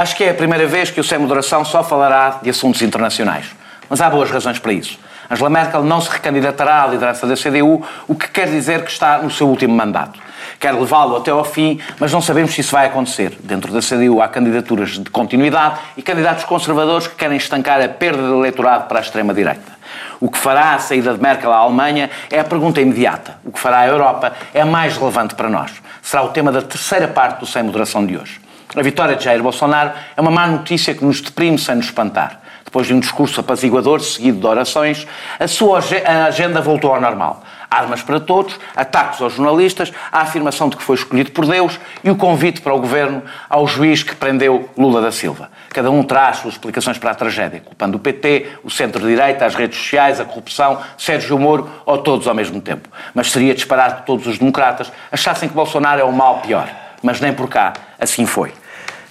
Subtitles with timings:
[0.00, 3.44] Acho que é a primeira vez que o Sem Moderação só falará de assuntos internacionais.
[3.86, 4.98] Mas há boas razões para isso.
[5.30, 9.18] Angela Merkel não se recandidatará à liderança da CDU, o que quer dizer que está
[9.18, 10.18] no seu último mandato.
[10.58, 13.36] Quer levá-lo até ao fim, mas não sabemos se isso vai acontecer.
[13.44, 18.22] Dentro da CDU há candidaturas de continuidade e candidatos conservadores que querem estancar a perda
[18.22, 19.70] de eleitorado para a extrema-direita.
[20.18, 23.36] O que fará a saída de Merkel à Alemanha é a pergunta imediata.
[23.44, 25.70] O que fará a Europa é mais relevante para nós.
[26.00, 28.40] Será o tema da terceira parte do Sem Moderação de hoje.
[28.76, 32.40] A vitória de Jair Bolsonaro é uma má notícia que nos deprime sem nos espantar.
[32.64, 35.08] Depois de um discurso apaziguador seguido de orações,
[35.40, 35.80] a sua
[36.28, 37.42] agenda voltou ao normal.
[37.68, 42.10] Armas para todos, ataques aos jornalistas, a afirmação de que foi escolhido por Deus e
[42.12, 45.50] o convite para o governo ao juiz que prendeu Lula da Silva.
[45.70, 49.80] Cada um traz suas explicações para a tragédia, culpando o PT, o centro-direita, as redes
[49.80, 52.88] sociais, a corrupção, Sérgio Moro ou todos ao mesmo tempo.
[53.12, 56.68] Mas seria disparar que todos os democratas achassem que Bolsonaro é o mal pior.
[57.02, 58.59] Mas nem por cá assim foi.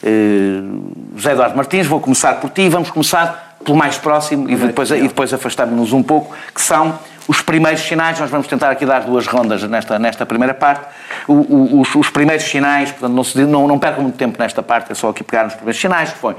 [0.03, 2.69] Uh, José Eduardo Martins, vou começar por ti.
[2.69, 6.97] Vamos começar pelo mais próximo e depois, e depois afastamos-nos um pouco, que são
[7.27, 8.19] os primeiros sinais.
[8.19, 10.85] Nós vamos tentar aqui dar duas rondas nesta, nesta primeira parte.
[11.27, 14.63] O, o, os, os, primeiros sinais, portanto, não, se, não, não percam muito tempo nesta
[14.63, 16.35] parte, é só aqui pegar nos primeiros sinais, que foi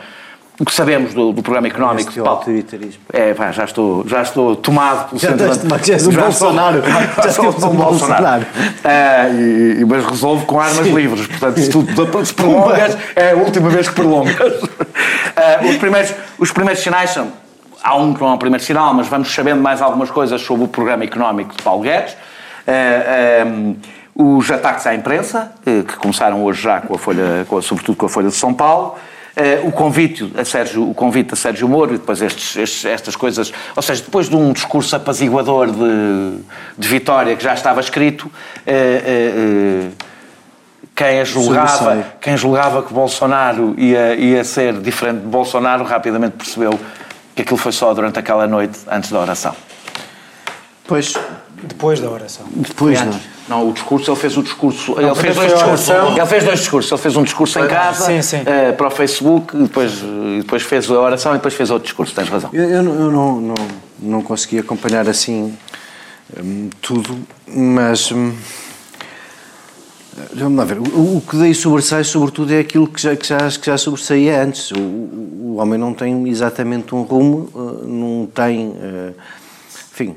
[0.60, 2.32] o que sabemos do, do programa económico de Paulo.
[2.32, 3.00] autoritarismo.
[3.10, 5.50] É, pá, já estou, já estou tomado pelo já centro.
[5.52, 6.82] Estás, já és um Bolsonaro.
[7.16, 7.84] já estou um Bolsonaro.
[7.86, 8.42] Bolsonaro.
[8.44, 10.94] Uh, e, mas resolvo com armas Sim.
[10.94, 11.26] livres.
[11.26, 11.86] Portanto, se tu
[12.26, 14.62] se prolongas, é a última vez que prolongas.
[14.62, 17.28] Uh, os, primeiros, os primeiros sinais são.
[17.82, 20.64] Há um que não é o primeiro sinal, mas vamos sabendo mais algumas coisas sobre
[20.64, 22.12] o programa económico de Paulo Guedes.
[22.68, 27.62] Uh, um, os ataques à imprensa, que começaram hoje já com a Folha, com a,
[27.62, 28.98] sobretudo com a Folha de São Paulo.
[29.40, 33.16] Uh, o, convite a Sérgio, o convite a Sérgio Moro e depois estes, estes, estas
[33.16, 36.42] coisas, ou seja, depois de um discurso apaziguador de,
[36.76, 39.92] de vitória que já estava escrito, uh, uh,
[40.94, 46.78] quem, julgava, quem julgava que Bolsonaro ia, ia ser diferente de Bolsonaro rapidamente percebeu
[47.34, 49.54] que aquilo foi só durante aquela noite antes da oração.
[50.86, 51.14] Pois,
[51.62, 52.44] depois da oração.
[52.50, 53.18] Depois, não.
[53.50, 54.94] Não, o discurso, ele fez o discurso.
[54.94, 55.88] Não, ele fez dois discursos.
[55.88, 56.92] Ele fez dois discursos.
[56.92, 58.42] Ele fez um discurso em casa sim, sim.
[58.42, 59.92] Uh, para o Facebook, e depois,
[60.38, 62.14] depois fez a oração e depois fez outro discurso.
[62.14, 62.50] Tens razão.
[62.52, 63.54] Eu, eu, eu não, não,
[63.98, 65.52] não consegui acompanhar assim
[66.40, 67.18] um, tudo,
[67.48, 68.12] mas.
[68.12, 68.32] Um,
[70.34, 70.78] Vamos lá ver.
[70.78, 74.44] O, o que daí sobressai, sobretudo, é aquilo que já, que já, que já sobressaía
[74.44, 74.70] antes.
[74.70, 78.68] O, o, homem não tem exatamente um rumo, uh, não tem.
[78.68, 79.14] Uh,
[79.92, 80.14] enfim,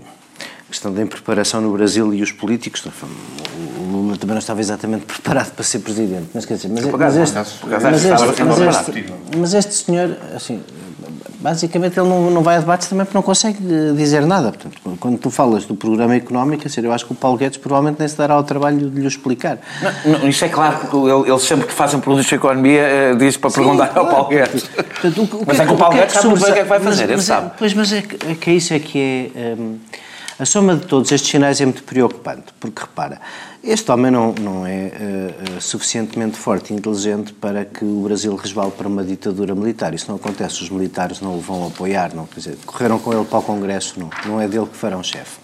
[0.74, 2.84] questão da impreparação no Brasil e os políticos.
[3.80, 6.30] O Lula também não estava exatamente preparado para ser presidente.
[6.34, 9.06] Mas quer dizer, mas, mas, este, mas, este, mas, este,
[9.38, 10.62] mas este senhor, assim,
[11.40, 13.60] basicamente ele não, não vai a debates também porque não consegue
[13.96, 14.52] dizer nada.
[14.52, 18.00] Portanto, quando tu falas do programa económico, assim, eu acho que o Paulo Guedes provavelmente
[18.00, 19.60] nem se dará ao trabalho de lhe explicar.
[20.06, 22.82] Não, não, isso é claro, porque ele, ele sempre que faz um produto de economia
[22.82, 24.08] eh, diz para Sim, perguntar claro.
[24.08, 24.64] ao Paulo Guedes.
[24.64, 26.80] Portanto, o, o mas é que o Paulo Guedes sabe o que é que vai
[26.80, 27.52] fazer, mas, ele sabe.
[27.60, 29.56] Pois, mas é que, é que é isso é que é...
[29.60, 29.78] Um,
[30.40, 33.22] a soma de todos estes sinais é muito preocupante, porque repara,
[33.64, 34.92] este homem não, não é
[35.58, 39.94] uh, suficientemente forte e inteligente para que o Brasil resvale para uma ditadura militar.
[39.94, 43.26] Isso não acontece, os militares não o vão apoiar, não, quer dizer, correram com ele
[43.26, 45.43] para o Congresso, não, não é dele que farão chefe.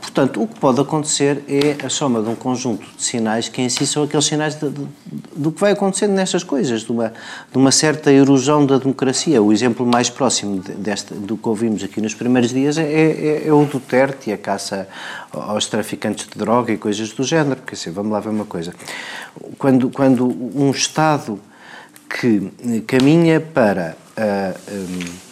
[0.00, 3.68] Portanto, o que pode acontecer é a soma de um conjunto de sinais que em
[3.68, 4.86] si são aqueles sinais de, de,
[5.34, 7.12] do que vai acontecendo nestas coisas, de uma,
[7.50, 9.42] de uma certa erosão da democracia.
[9.42, 13.52] O exemplo mais próximo desta, do que ouvimos aqui nos primeiros dias é, é, é,
[13.52, 14.88] o Duterte e a caça
[15.32, 17.56] aos traficantes de droga e coisas do género.
[17.56, 18.74] Porque assim, vamos lá ver uma coisa.
[19.58, 21.40] Quando, quando um Estado
[22.08, 23.96] que caminha para.
[24.16, 25.25] Uh, um,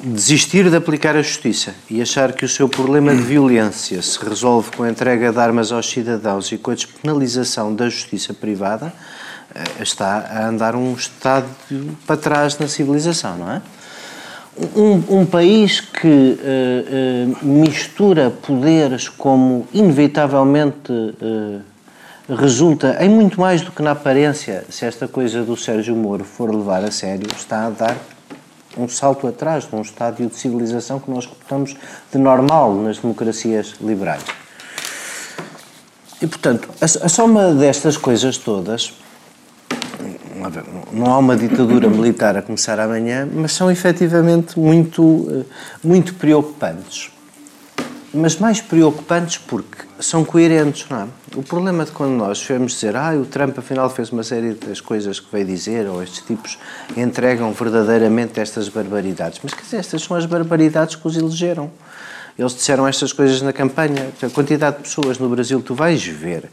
[0.00, 4.70] desistir de aplicar a justiça e achar que o seu problema de violência se resolve
[4.76, 8.92] com a entrega de armas aos cidadãos e com a despenalização da justiça privada,
[9.54, 11.48] eh, está a andar um estado
[12.06, 13.62] para trás na civilização, não é?
[14.74, 21.60] Um, um país que uh, uh, mistura poderes como inevitavelmente uh,
[22.28, 26.52] resulta em muito mais do que na aparência, se esta coisa do Sérgio Moro for
[26.52, 27.96] levar a sério, está a dar
[28.78, 31.76] um salto atrás de um estádio de civilização que nós reputamos
[32.12, 34.24] de normal nas democracias liberais.
[36.20, 38.92] E, portanto, a, a soma destas coisas todas,
[40.92, 45.44] não há uma ditadura militar a começar amanhã, mas são efetivamente muito, eh,
[45.82, 47.10] muito preocupantes
[48.12, 51.06] mas mais preocupantes porque são coerentes, não é?
[51.36, 54.80] O problema de quando nós vamos dizer, ah, o Trump afinal fez uma série das
[54.80, 56.58] coisas que veio dizer, ou estes tipos
[56.96, 59.40] entregam verdadeiramente estas barbaridades.
[59.42, 61.70] Mas quer dizer, estas são as barbaridades que os elegeram.
[62.38, 64.10] Eles disseram estas coisas na campanha.
[64.22, 66.48] A quantidade de pessoas no Brasil, tu vais ver.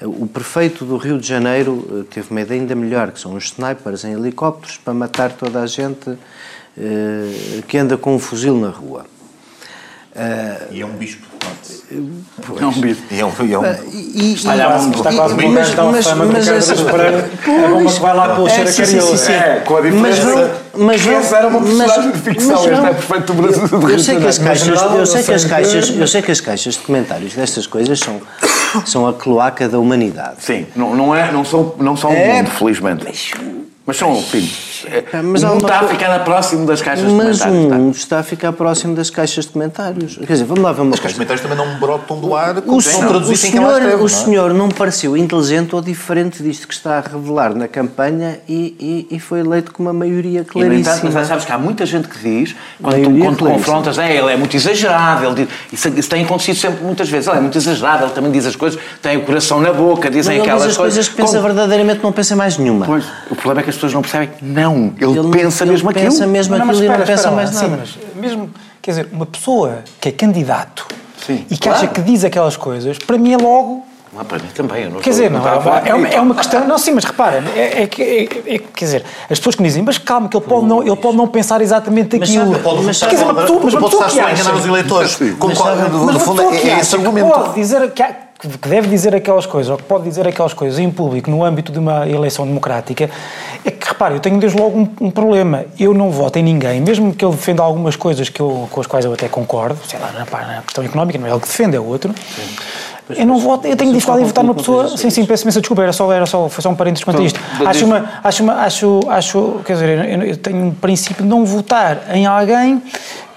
[0.00, 3.46] O prefeito do Rio de Janeiro eh, teve uma ideia ainda melhor, que são os
[3.46, 8.68] snipers em helicópteros para matar toda a gente uh, que anda com um fuzil na
[8.68, 9.06] rua.
[10.16, 11.26] Uh, e é um bispo.
[12.58, 13.02] É um bispo.
[13.10, 13.32] E é um.
[13.44, 13.64] E é um...
[13.92, 18.00] E, está, e, está quase um mas, mas, mas, mas essas Pereira, é bomba que
[18.00, 19.30] vai lá pelo cheiro a cariola.
[19.30, 20.60] É, com a diferença.
[20.74, 23.98] Mas não, essa era uma personagem de ficção, este é perfeito do Brasil do eu
[23.98, 26.80] sei que as caixas, eu sei que as caixas, eu sei que as caixas de
[26.80, 28.20] comentários destas coisas são
[28.84, 30.36] são a cloaca da humanidade.
[30.40, 33.32] Sim, não, não, é, não são, não são é, mundo, felizmente.
[33.86, 34.50] Mas são, enfim,
[34.84, 37.68] é, mas o mundo está a ficar próximo das caixas mas de comentários.
[37.68, 40.16] Mas o mundo está a ficar próximo das caixas de comentários.
[40.16, 42.80] Quer dizer, vamos lá uma As caixas de comentários também não brotam do ar o,
[42.80, 47.00] senhor, o, senhor, escreve, o senhor não pareceu inteligente ou diferente disto que está a
[47.00, 51.10] revelar na campanha e, e, e foi eleito com uma maioria claríssima.
[51.10, 54.16] E, mas sabes que há muita gente que diz, quando tu, quando tu confrontas, é,
[54.16, 57.40] ele é muito exagerado, ele diz, isso, isso, tem acontecido sempre muitas vezes, ele é
[57.40, 60.76] muito exagerado, ele também diz as coisas, tem o coração na boca, dizem aquelas coisas.
[60.76, 62.86] coisas que pensa verdadeiramente, não pensa mais nenhuma.
[62.86, 64.65] Pois, o problema é que as pessoas não percebem não.
[64.74, 66.30] Ele, ele pensa ele mesmo pensa aquilo.
[66.30, 67.66] mesmo aquilo e não pensa mais nada.
[67.66, 68.50] Sim, mas mesmo,
[68.82, 70.86] quer dizer, uma pessoa que é candidato
[71.26, 71.78] sim, e que claro.
[71.78, 73.84] acha que diz aquelas coisas, para mim é logo
[74.18, 76.66] ah, para mim também, eu não Quer dizer, não, é, é, uma, é uma questão.
[76.66, 79.82] Não, sim, mas repara, é, é, é, é, quer dizer, as pessoas que me dizem,
[79.82, 82.52] mas calma, que ele pode não, ele pode não pensar exatamente aquilo.
[82.52, 84.40] Mas, pode, mas, quer dizer, mas tu, mas uma pessoa que acha.
[84.40, 85.18] enganar os eleitores.
[85.38, 87.28] Como, mas, no fundo, é, é esse argumento.
[87.28, 88.02] Pode dizer que,
[88.38, 91.72] que deve dizer aquelas coisas, ou que pode dizer aquelas coisas em público, no âmbito
[91.72, 93.08] de uma eleição democrática,
[93.64, 95.64] é que, repare, eu tenho desde logo um, um, problema.
[95.78, 98.86] Eu não voto em ninguém, mesmo que ele defenda algumas coisas que eu, com as
[98.86, 101.80] quais eu até concordo, sei lá, na, questão económica, não é ele que defende, é
[101.80, 102.14] outro.
[102.34, 102.56] Sim.
[103.16, 104.96] Eu não voto, eu tenho dificuldade em votar numa pessoa.
[104.96, 107.24] Sim, sim, peço imensa desculpa, era só, era só, foi só um parênteses quanto a
[107.24, 107.40] isto.
[107.64, 112.02] Acho uma, acho uma, acho, acho, quer dizer, eu tenho um princípio de não votar
[112.12, 112.82] em alguém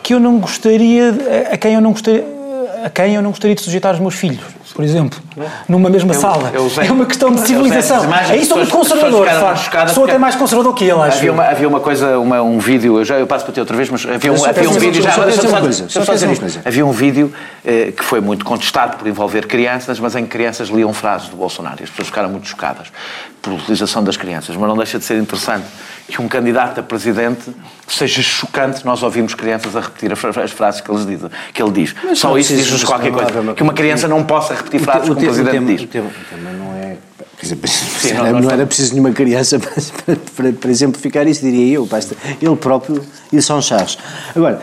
[0.01, 1.13] que eu não gostaria,
[1.51, 2.25] a quem eu não gostaria,
[2.83, 5.19] a quem eu não gostaria de sujeitar os meus filhos por exemplo,
[5.67, 6.51] numa mesma eu, sala.
[6.53, 8.05] Eu é uma questão de civilização.
[8.29, 9.27] É isso muito conservador.
[9.93, 11.17] Sou até mais conservador que ele, acho.
[11.17, 13.75] Havia uma, havia uma coisa, uma, um vídeo, eu, já, eu passo para ti outra
[13.75, 15.11] vez, mas havia um, havia um vídeo já.
[16.65, 17.33] Havia um vídeo
[17.65, 21.35] eh, que foi muito contestado por envolver crianças, mas em que crianças liam frases do
[21.35, 22.87] Bolsonaro e as pessoas ficaram muito chocadas
[23.41, 24.55] por utilização das crianças.
[24.55, 25.65] Mas não deixa de ser interessante
[26.07, 27.51] que um candidato a presidente
[27.87, 31.95] seja chocante nós ouvimos crianças a repetir as frases que, eles dizem, que ele diz.
[32.03, 33.53] Mas Só isso diz-nos qualquer coisa.
[33.53, 35.81] Que uma criança não possa repetir frases que o presidente diz.
[35.83, 36.97] O tema, o não é...
[37.41, 41.85] Dizer, Sim, não, não, era preciso nenhuma criança para, para, para, exemplificar isso, diria eu.
[41.85, 43.01] Basta ele próprio
[43.31, 43.97] e são chaves.
[44.35, 44.61] Agora,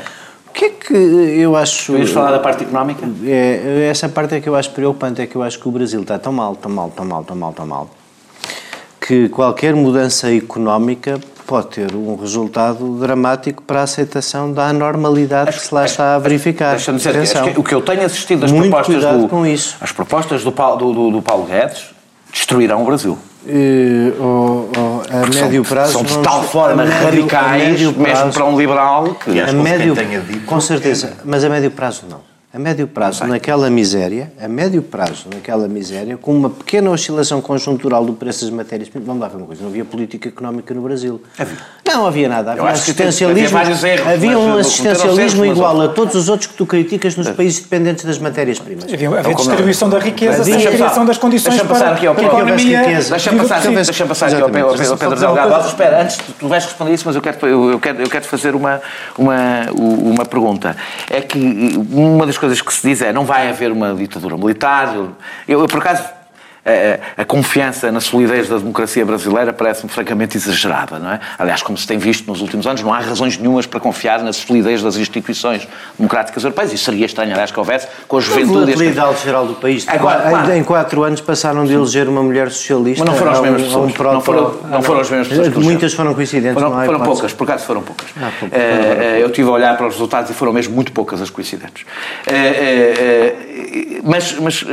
[0.48, 1.92] o que é que eu acho...
[1.92, 3.06] Queres falar da parte económica?
[3.24, 6.02] É, essa parte é que eu acho preocupante, é que eu acho que o Brasil
[6.02, 7.90] está tão mal, tão mal, tão mal, tão mal, tão mal,
[9.00, 15.60] que qualquer mudança económica pode ter um resultado dramático para a aceitação da anormalidade que
[15.60, 16.72] se lá está a verificar.
[16.72, 19.76] Deixa-me dizer, que o que eu tenho assistido às propostas do, com isso.
[19.80, 21.94] as propostas do Paulo, do, do, do Paulo Guedes
[22.32, 23.18] destruirão o Brasil.
[23.46, 28.32] Uh, oh, oh, a Porque médio são, prazo são de tal forma radicais, prazo, mesmo
[28.32, 29.94] para um liberal, que a médio,
[30.44, 35.28] com certeza, mas a médio prazo não a médio prazo, naquela miséria, a médio prazo,
[35.30, 39.46] naquela miséria, com uma pequena oscilação conjuntural do preço das matérias vamos lá ver uma
[39.46, 41.20] coisa, não havia política económica no Brasil.
[41.38, 41.58] Havia.
[41.86, 46.48] Não havia nada, havia assistencialismo, havia, erros, havia um assistencialismo igual a todos os outros
[46.48, 48.92] que tu criticas nos países dependentes das matérias-primas.
[48.92, 52.26] Havia, havia distribuição da riqueza, havia criação das condições para, passar aqui ao para a
[52.26, 52.82] economia.
[52.82, 54.50] Deixa-me passar, deixa passar aqui ao
[54.96, 55.68] Pedro Delgado.
[55.68, 58.80] Espera, antes, tu vais responder isso, mas eu quero, eu quero, eu quero fazer uma,
[59.16, 59.36] uma,
[59.72, 60.76] uma pergunta.
[61.10, 61.38] É que
[61.92, 64.94] uma das coisas coisas que se diz é não vai haver uma ditadura militar.
[64.94, 65.16] Eu,
[65.48, 66.04] eu por acaso,
[66.66, 71.20] a, a, confiança na solidez da democracia brasileira parece-me francamente exagerada, não é?
[71.38, 74.32] Aliás, como se tem visto nos últimos anos, não há razões nenhumas para confiar na
[74.32, 76.72] solidez das instituições democráticas europeias.
[76.72, 78.56] Isso seria estranho, aliás, que houvesse com a juventude...
[78.56, 79.86] A volatilidade geral do país.
[79.88, 80.52] Agora, claro.
[80.52, 83.84] Em quatro anos passaram de eleger uma mulher socialista Mas não foram as mesmas pessoas.
[83.84, 85.54] Um não, foram, não foram as mesmas pessoas.
[85.54, 86.86] Muitas foram coincidentes, foram, não é?
[86.86, 88.06] Foram poucas, por acaso foram poucas.
[88.16, 88.46] Ah, uh,
[89.20, 91.84] eu estive a olhar para os resultados e foram mesmo muito poucas as coincidentes.
[92.26, 94.64] Uh, uh, mas mas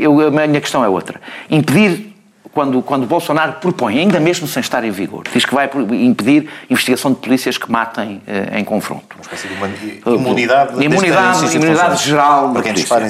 [0.00, 1.20] eu, a minha questão é outra.
[1.50, 2.12] Impedir
[2.52, 7.12] quando, quando Bolsonaro propõe, ainda mesmo sem estar em vigor, diz que vai impedir investigação
[7.12, 9.16] de polícias que matem eh, em confronto.
[9.16, 9.68] Uma espécie de uma
[10.14, 13.08] imunidade, uh, imunidade, imunidade geral para quem dispara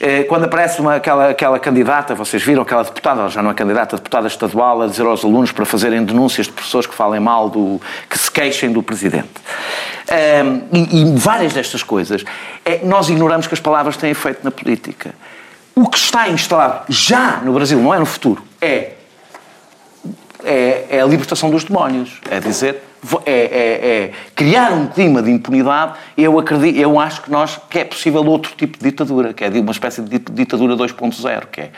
[0.00, 3.54] eh, Quando aparece uma, aquela, aquela candidata, vocês viram aquela deputada, ela já não é
[3.54, 7.48] candidata, deputada estadual, a dizer aos alunos para fazerem denúncias de professores que falem mal,
[7.48, 9.30] do, que se queixem do presidente.
[10.10, 12.24] Um, ehm, e, e várias destas coisas,
[12.64, 15.14] é, nós ignoramos que as palavras têm efeito na política.
[15.74, 18.92] O que está instalado já no Brasil, não é no futuro, é,
[20.44, 22.20] é, é a libertação dos demónios.
[22.30, 22.82] É dizer,
[23.26, 27.78] é, é, é, criar um clima de impunidade, eu, acredito, eu acho que, nós, que
[27.78, 31.70] é possível outro tipo de ditadura, que é uma espécie de ditadura 2.0, que é,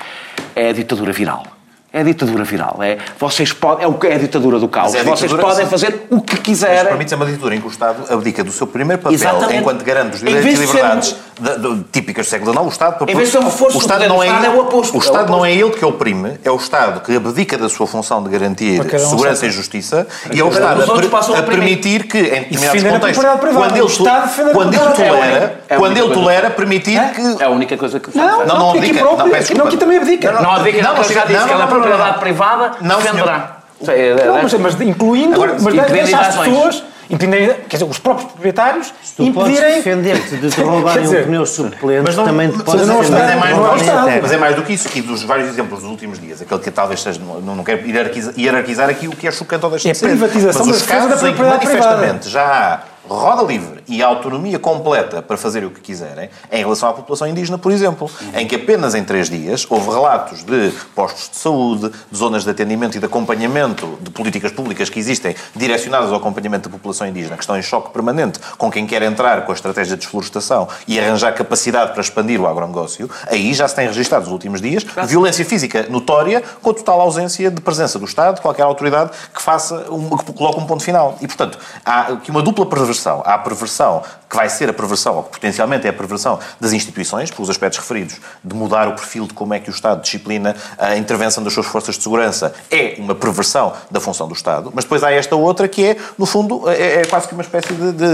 [0.55, 1.47] é a ditadura viral.
[1.95, 2.79] É a ditadura viral.
[2.83, 4.93] É, vocês podem, é, o, é a ditadura do caos.
[4.97, 6.79] É vocês podem fazer o que quiserem.
[6.79, 9.61] Mas permite é uma ditadura em que o Estado abdica do seu primeiro papel Exatamente.
[9.61, 12.67] enquanto garante os direitos e liberdades de, de, típicas do século XIX.
[12.67, 14.59] O Estado, em vez de ser um reforço, o Estado não é, Estado é o
[14.59, 14.97] oposto.
[14.97, 15.37] O Estado é o oposto.
[15.37, 18.83] não é ele que oprime, é o Estado que abdica da sua função de garantir
[18.99, 23.25] segurança e justiça e é o Estado a, a, permitir que, em determinados contextos,
[23.55, 27.41] quando ele, quando ele tolera, quando ele tolera, permitir que...
[27.41, 28.17] É a única coisa que.
[28.17, 29.05] Não, não, abdica.
[29.05, 30.33] Não, aqui também abdica.
[30.33, 33.57] Não abdica, não, já disse que ela é propriedade privada não, defenderá.
[33.81, 38.93] Não, mas, mas incluindo, Agora, mas deixa as pessoas impedirem, quer dizer, os próprios proprietários
[39.03, 39.75] Se tu impedirem...
[39.75, 43.11] defender-te de te roubarem um pneu suplente, mas não, também te podes defender.
[43.11, 44.89] Mas é, mais, não mas é mais do que isso.
[44.95, 48.35] E dos vários exemplos dos últimos dias, aquele que talvez seja, não, não quero hierarquizar,
[48.39, 50.07] hierarquizar aqui o que é chocante ou deixa é de ser.
[50.07, 54.59] É a privatização mas os casos em que manifestamente já há roda livre e autonomia
[54.59, 58.57] completa para fazer o que quiserem, em relação à população indígena, por exemplo, em que
[58.57, 63.01] apenas em três dias houve relatos de postos de saúde, de zonas de atendimento e
[63.01, 67.57] de acompanhamento de políticas públicas que existem direcionadas ao acompanhamento da população indígena, que estão
[67.57, 71.93] em choque permanente com quem quer entrar com a estratégia de desflorestação e arranjar capacidade
[71.93, 76.43] para expandir o agronegócio, aí já se tem registrado nos últimos dias violência física notória
[76.63, 80.33] com a total ausência de presença do Estado, de qualquer autoridade que faça, um, que
[80.33, 81.19] coloque um ponto final.
[81.21, 82.94] E, portanto, há aqui uma dupla perversão.
[83.25, 84.03] Há a perversão
[84.35, 87.79] que vai ser a perversão, ou que potencialmente é a perversão das instituições, pelos aspectos
[87.79, 91.53] referidos, de mudar o perfil de como é que o Estado disciplina a intervenção das
[91.53, 94.73] suas forças de segurança, é uma perversão da função do Estado.
[94.75, 97.73] Mas depois há esta outra que é, no fundo, é, é quase que uma espécie
[97.75, 98.05] de, de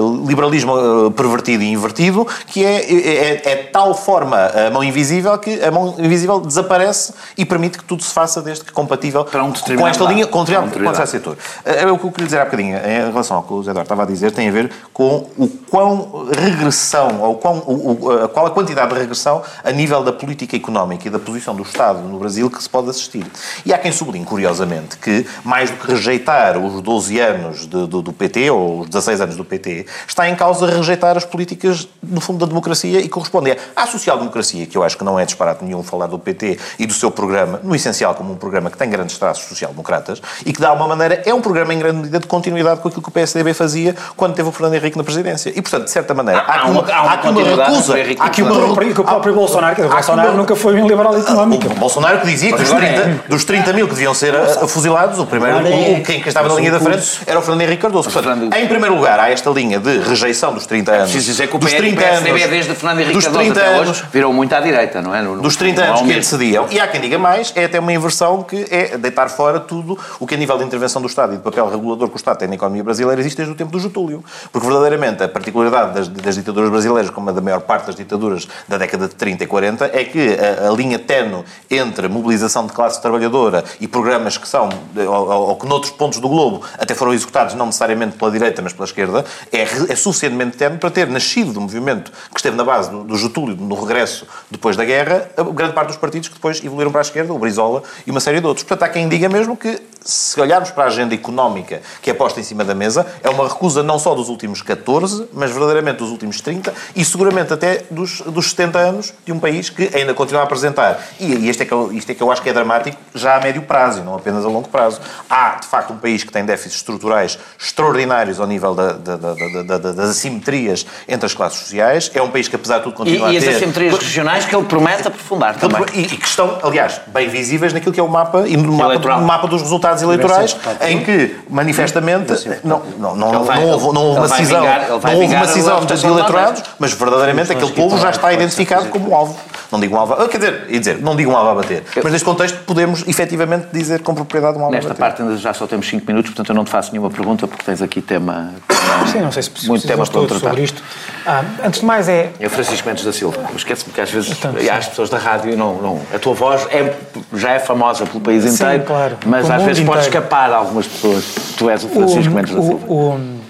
[0.00, 5.36] uh, liberalismo uh, pervertido e invertido, que é, é, é, tal forma a mão invisível
[5.38, 9.76] que a mão invisível desaparece e permite que tudo se faça desde que compatível um
[9.76, 11.36] com esta linha, com, com, com, com setor.
[11.64, 13.86] É o que eu queria dizer há bocadinho, em relação ao que o Zé Eduardo
[13.86, 18.50] estava a dizer, tem a ver com o quão regressão, ou quão, o, qual a
[18.50, 22.50] quantidade de regressão a nível da política económica e da posição do Estado no Brasil
[22.50, 23.24] que se pode assistir.
[23.64, 28.02] E há quem sublinhe, curiosamente, que mais do que rejeitar os 12 anos de, do,
[28.02, 32.20] do, PT, ou os 16 anos do PT, está em causa rejeitar as políticas, no
[32.20, 35.82] fundo, da democracia e corresponder à social-democracia, que eu acho que não é disparate nenhum
[35.82, 39.18] falar do PT e do seu programa, no essencial como um programa que tem grandes
[39.18, 42.80] traços social-democratas e que, de alguma maneira, é um programa em grande medida de continuidade
[42.80, 45.50] com aquilo que o PSDB fazia quando teve o Fernando Henrique na presidência.
[45.50, 47.94] E, portanto, de certa maneira, há, há, uma, há, aqui uma recusa.
[48.18, 48.80] Há aqui uma recusa.
[48.80, 51.66] Que o próprio Bolsonaro, que o Bolsonaro nunca foi um liberal económico.
[51.66, 53.20] O Bolsonaro que dizia que dos 30, é.
[53.28, 54.34] dos 30 mil que deviam ser
[54.68, 56.00] fuzilados, o primeiro, é.
[56.00, 58.10] quem, estava na linha da frente era o Fernando Henrique Cardoso.
[58.10, 61.10] Portanto, em primeiro lugar, há esta linha de rejeição dos 30 anos.
[61.10, 64.32] Preciso dizer que o dos 30 anos, desde Fernando Henrique Cardoso 30 até hoje, virou
[64.32, 65.22] muito à direita, não é?
[65.22, 66.66] Dos 30 anos que antecediam.
[66.70, 70.26] E há quem diga mais, é até uma inversão que é deitar fora tudo o
[70.26, 72.48] que a nível de intervenção do Estado e de papel regulador que o Estado tem
[72.48, 74.24] na economia brasileira existe desde o tempo do Getúlio.
[74.52, 78.48] Porque verdadeiramente a particularidade das, das ditaduras brasileiras, como a da maior parte das ditaduras
[78.68, 82.72] da década de 30 e 40, é que a, a linha tenue entre mobilização de
[82.72, 87.12] classe trabalhadora e programas que são, ou, ou, que noutros pontos do globo até foram
[87.12, 91.52] executados não necessariamente pela direita, mas pela esquerda, é, é suficientemente tenue para ter nascido
[91.52, 95.74] do movimento que esteve na base do, do Getúlio, no regresso depois da guerra, grande
[95.74, 98.46] parte dos partidos que depois evoluíram para a esquerda, o Brizola e uma série de
[98.46, 98.64] outros.
[98.64, 102.40] Portanto, há quem diga mesmo que, se olharmos para a agenda económica que é posta
[102.40, 106.10] em cima da mesa, é uma recusa não só dos últimos 14, mas verdadeiramente dos
[106.10, 110.42] últimos 30 e seguramente até dos, dos 70 anos de um país que ainda continua
[110.42, 111.00] a apresentar.
[111.18, 113.36] E, e isto, é que eu, isto é que eu acho que é dramático já
[113.36, 115.00] a médio prazo e não apenas a longo prazo.
[115.28, 119.78] Há, de facto, um país que tem déficits estruturais extraordinários ao nível da, da, da,
[119.78, 122.10] das assimetrias entre as classes sociais.
[122.14, 123.46] É um país que, apesar de tudo, continua e, a ter...
[123.46, 125.84] E as assimetrias regionais que ele promete aprofundar também.
[125.94, 129.16] E, e, que estão, aliás, bem visíveis naquilo que é o mapa, e no mapa,
[129.16, 132.32] no mapa dos resultados eleitorais, em que, manifestamente,
[132.64, 136.62] não, não, não, não, houve, não houve uma decisão, não houve uma decisão dos eleitorados,
[136.78, 139.36] mas verdadeiramente aquele povo já está identificado como alvo.
[139.70, 142.24] Não digo um alvo, quer dizer, dizer, não digo um alvo a bater, mas neste
[142.24, 145.00] contexto podemos efetivamente dizer com propriedade um alvo Nesta a bater.
[145.00, 147.64] parte ainda já só temos 5 minutos, portanto eu não te faço nenhuma pergunta porque
[147.64, 150.40] tens aqui tema, tema Sim, não sei se muito tema para tratar.
[150.40, 150.82] sobre isto.
[151.24, 152.30] Ah, antes de mais é...
[152.40, 153.42] É Francisco Mendes da Silva.
[153.54, 156.00] Esquece-me que às vezes então, há as pessoas da rádio não, não...
[156.12, 156.92] A tua voz é,
[157.34, 159.92] já é famosa pelo país sim, inteiro, claro, mas às vezes inteiro.
[159.92, 161.24] pode escapar a algumas pessoas.
[161.56, 162.86] Tu és o Francisco o, Mendes da Silva.
[162.86, 163.40] O, o,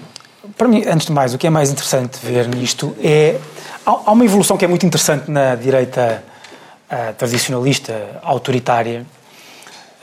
[0.57, 3.39] para mim, antes de mais, o que é mais interessante ver nisto é.
[3.83, 6.23] Há uma evolução que é muito interessante na direita
[6.91, 9.03] uh, tradicionalista, autoritária,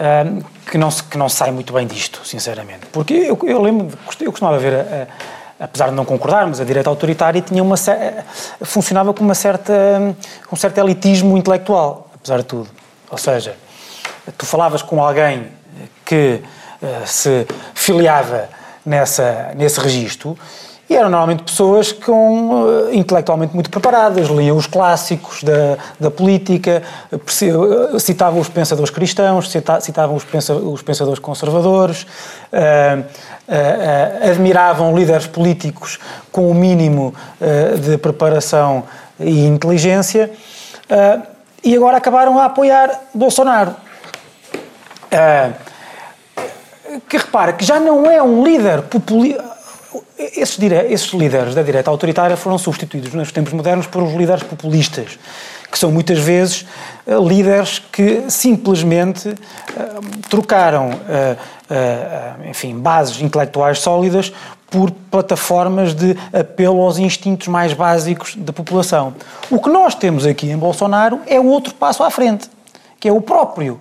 [0.01, 2.87] uh, que, não se, que não sai muito bem disto, sinceramente.
[2.91, 5.07] Porque eu, eu lembro, eu costumava ver, uh,
[5.61, 7.77] apesar de não concordarmos, a direita autoritária tinha uma,
[8.63, 9.73] funcionava com, uma certa,
[10.49, 12.69] com um certo elitismo intelectual, apesar de tudo.
[13.11, 13.55] Ou seja,
[14.37, 15.47] tu falavas com alguém
[16.05, 16.41] que
[17.05, 18.49] se filiava
[18.85, 20.37] nessa, nesse registro
[20.89, 26.83] e eram normalmente pessoas com, uh, intelectualmente muito preparadas, liam os clássicos da, da política,
[27.99, 35.99] citavam os pensadores cristãos, citavam os, pensa, os pensadores conservadores, uh, uh, admiravam líderes políticos
[36.33, 37.15] com o mínimo
[37.81, 38.85] de preparação
[39.21, 40.31] e inteligência,
[41.63, 43.75] e agora acabaram a apoiar Bolsonaro.
[47.01, 49.59] Que repara que já não é um líder populista
[50.19, 55.19] esses, esses, líderes da direita autoritária foram substituídos nos tempos modernos por os líderes populistas,
[55.71, 56.67] que são muitas vezes
[57.07, 59.37] eh, líderes que simplesmente uh,
[60.29, 64.33] trocaram, uh, enfim, bases intelectuais sólidas
[64.71, 69.15] por plataformas de apelo aos instintos mais básicos da população.
[69.51, 72.51] O que nós temos aqui em Bolsonaro é outro passo à frente,
[72.99, 73.81] que é o próprio,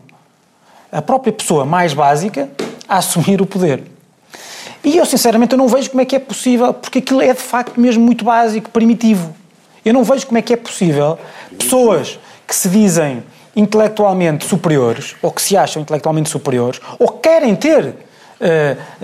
[0.92, 2.50] a própria pessoa mais básica
[2.88, 3.84] a assumir o poder.
[4.84, 7.42] E eu, sinceramente, eu não vejo como é que é possível, porque aquilo é de
[7.42, 9.36] facto mesmo muito básico, primitivo.
[9.84, 11.18] Eu não vejo como é que é possível
[11.58, 13.24] pessoas que se dizem
[13.56, 17.96] intelectualmente superiores, ou que se acham intelectualmente superiores, ou querem ter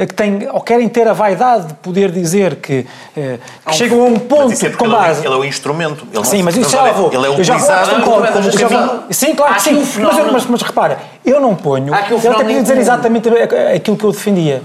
[0.08, 2.86] que têm, ou querem ter a vaidade de poder dizer que,
[3.18, 5.26] uh, que chegam a um ponto é com base.
[5.26, 6.08] Ele é o instrumento.
[6.14, 7.12] Ele sim, mas isso já vou.
[7.12, 9.76] Ele é utilizado como, como, Sim, claro que sim.
[9.76, 11.94] Um mas, mas, mas, repara, eu não ponho.
[11.94, 13.30] Um ele até queria dizer exatamente
[13.76, 14.62] aquilo que eu defendia.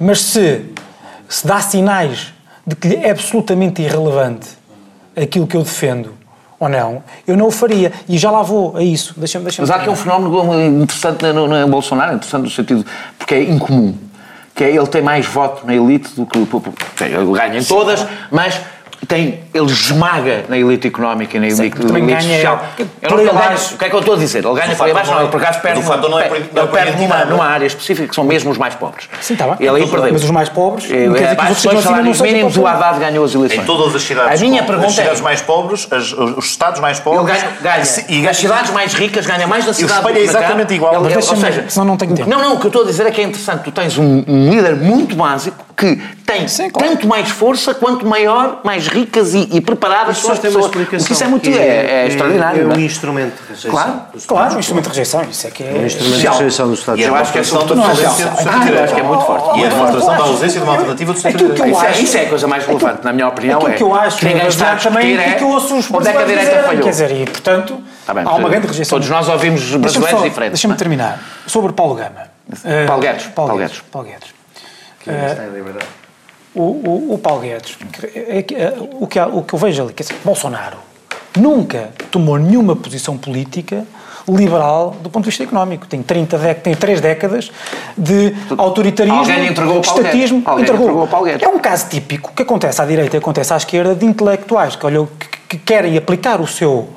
[0.00, 0.64] Mas se,
[1.28, 2.32] se dá sinais
[2.66, 4.48] de que é absolutamente irrelevante
[5.14, 6.21] aquilo que eu defendo
[6.62, 7.90] ou não, eu não o faria.
[8.08, 9.14] E já lá vou a isso.
[9.16, 12.86] Deixa deixa Mas há aqui um fenómeno interessante no, no, no Bolsonaro, interessante no sentido,
[13.18, 13.94] porque é incomum.
[14.54, 16.38] Que é ele tem mais voto na elite do que.
[16.38, 18.60] Ele ganha em todas, mas
[19.06, 22.64] tem, ele esmaga na elite económica e na elite, Sim, elite ganha, social.
[23.02, 24.44] Eu não, ele ganha, o que é que eu estou a dizer?
[24.44, 27.24] Ele ganha por aí abaixo, não, ele por acaso perde, não é ele perde numa,
[27.24, 29.08] numa área específica que são mesmo os mais pobres.
[29.20, 29.56] Sim, está bem.
[29.58, 30.12] Ele aí perdeu.
[30.12, 33.60] Mas os mais pobres, é, abaixo dos salários mínimos, o Haddad ganhou as eleições.
[33.60, 36.80] Em todas as cidades, a minha pergunta as cidades é, mais pobres, as, os estados
[36.80, 37.42] mais pobres...
[37.42, 37.82] Ele ganha.
[38.08, 41.04] E as cidades mais ricas ganha mais da cidade do que é exatamente igual.
[41.04, 42.30] Ele, ou seja, senão não tenho tempo.
[42.30, 43.64] Não, não, o que eu estou a dizer é que é interessante.
[43.64, 46.88] Tu tens um líder muito básico que tem Sim, claro.
[46.88, 50.66] tanto mais força quanto maior, mais ricas e, e preparadas são as pessoas.
[50.66, 52.62] Explicação isso é muito é, é, é extraordinário.
[52.62, 52.80] É, um é?
[52.80, 53.70] instrumento de rejeição.
[53.70, 55.22] Claro, claro um instrumento de rejeição.
[55.22, 55.72] Isso é que é.
[55.72, 58.80] Um instrumento de rejeição do Estado E eu acho que é sobretudo a ausência do
[58.82, 59.60] acho que é muito forte.
[59.60, 61.54] E a demonstração da ausência de uma alternativa do centro
[62.00, 63.58] Isso é a coisa mais relevante, na minha opinião.
[63.58, 66.18] Aquilo que eu acho que está também é que eu ouço os onde é que
[66.18, 66.82] a direita falhou.
[66.82, 68.96] Quer dizer, e portanto há uma grande rejeição.
[68.98, 70.60] Todos nós ouvimos brasileiros diferentes.
[70.60, 71.20] Deixa-me terminar.
[71.46, 72.30] Sobre Paulo Gama.
[72.86, 73.26] Paulo Guedes.
[73.28, 73.58] Paulo
[74.08, 74.41] Guedes.
[75.02, 75.86] Que está em liberdade
[76.54, 77.78] o, o, o Paulo Guedes,
[78.14, 80.76] é, é, o, que, o que eu vejo ali, quer dizer, Bolsonaro
[81.36, 83.86] nunca tomou nenhuma posição política
[84.28, 85.86] liberal do ponto de vista económico.
[85.86, 87.50] Tem 30 tem 3 décadas
[87.96, 90.38] de autoritarismo, entregou estatismo.
[90.58, 91.04] Entregou.
[91.04, 91.08] entregou.
[91.40, 94.84] É um caso típico que acontece à direita e acontece à esquerda de intelectuais que,
[94.84, 96.90] olham, que, que querem aplicar o seu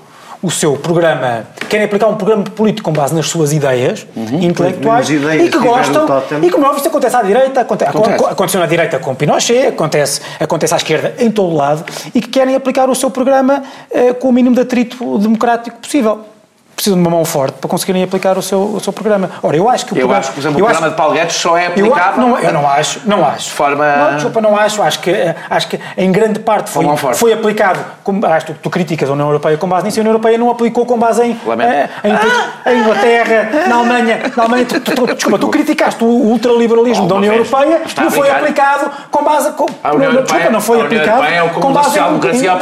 [0.46, 5.10] o seu programa, querem aplicar um programa político com base nas suas ideias uhum, intelectuais
[5.10, 6.06] ideias e que gostam,
[6.44, 8.26] e como é isto acontece à direita, acontece, acontece.
[8.26, 12.28] aconteceu na direita com Pinochet, acontece, acontece à esquerda em todo o lado, e que
[12.28, 16.35] querem aplicar o seu programa eh, com o mínimo de atrito democrático possível
[16.76, 19.30] precisam de uma mão forte para conseguirem aplicar o seu, o seu programa.
[19.42, 20.98] Ora, eu acho que o eu programa, acho que, por exemplo, o programa acho, de
[20.98, 22.24] Paulo Guedes só é aplicável...
[22.24, 23.46] Eu, não, eu não acho, não acho.
[23.46, 23.96] De forma...
[23.96, 24.82] Não, desculpa, não acho.
[24.82, 26.86] Acho que, acho que em grande parte foi,
[27.16, 27.80] foi aplicado...
[28.04, 30.38] Como, acho que tu, tu criticas a União Europeia com base nisso, a União Europeia
[30.38, 32.72] não aplicou com base em, eh, em, ah!
[32.72, 34.22] em Inglaterra, na Alemanha...
[34.36, 38.92] Na Alemanha tu, tu, desculpa, tu criticaste o ultraliberalismo da União Europeia, não foi aplicado
[39.10, 39.52] com base...
[39.54, 42.58] Com, a União não, desculpa, não foi aplicado é com base social-democracia ao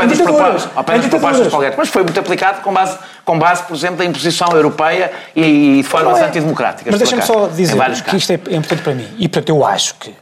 [0.84, 1.78] pé das propostas de Paulo Guedes.
[1.78, 5.82] Mas foi muito aplicado com base, com base, por exemplo, da imposição europeia Europeia e,
[5.82, 6.26] de formas é.
[6.26, 6.92] antidemocráticas.
[6.92, 9.08] Mas deixa-me só dizer que isto é importante para mim.
[9.18, 10.16] E, portanto, eu acho que uh,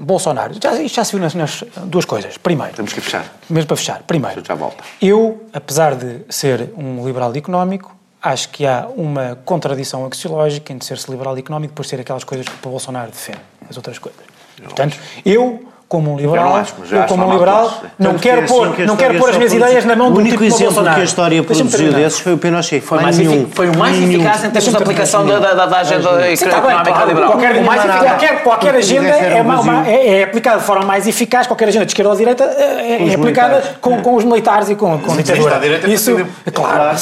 [0.00, 2.36] Bolsonaro, já, isto já se viu nas, nas, duas coisas.
[2.36, 2.74] Primeiro...
[2.74, 3.24] Temos que fechar.
[3.48, 4.02] Mesmo para fechar.
[4.06, 4.82] Primeiro, já volta.
[5.00, 11.10] eu, apesar de ser um liberal económico, acho que há uma contradição axiológica entre ser-se
[11.10, 14.22] liberal económico e depois ser aquelas coisas que o Bolsonaro defende, as outras coisas.
[14.62, 18.66] Portanto, eu como um liberal, eu, acho, eu como um liberal, não quero é pôr,
[18.66, 21.00] assim não quero pôr as minhas ideias na mão do tipo O único exemplo que
[21.00, 22.80] a história produziu desses foi o Pinochet.
[22.80, 24.14] Foi, mais nenhum, foi o mais nenhum.
[24.14, 27.30] eficaz em termos de aplicação da, da, da agenda económica liberal.
[27.30, 31.86] Qualquer, qualquer, qualquer agenda é, uma, é, é, aplicada de forma mais eficaz, qualquer agenda
[31.86, 35.12] de esquerda ou de direita é, é aplicada com, com os militares e com, com
[35.12, 35.60] a ditadura.
[35.86, 36.10] Isso,
[36.52, 36.96] claro,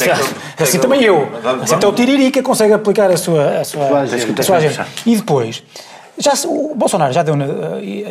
[0.61, 1.29] assim também eu.
[1.63, 3.63] Assim até o Tiririca consegue aplicar a sua
[4.03, 4.87] agenda.
[5.07, 5.63] E depois,
[6.23, 7.35] já, o Bolsonaro já deu,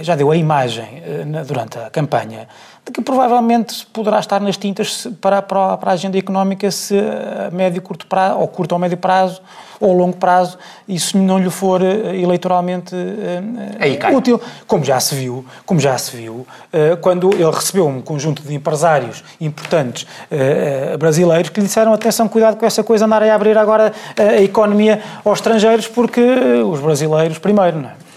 [0.01, 2.47] já deu a imagem eh, durante a campanha
[2.85, 7.51] de que provavelmente poderá estar nas tintas para, para, para a agenda económica se a
[7.51, 9.41] médio, curto prazo, ou curto ou médio prazo,
[9.79, 14.39] ou longo prazo, isso não lhe for eh, eleitoralmente uh, útil.
[14.67, 18.53] Como já se viu, como já se viu, uh, quando ele recebeu um conjunto de
[18.53, 23.57] empresários importantes uh, brasileiros que lhe disseram atenção, cuidado com essa coisa, andarem a abrir
[23.57, 28.10] agora a economia aos estrangeiros, porque os brasileiros primeiro, não é?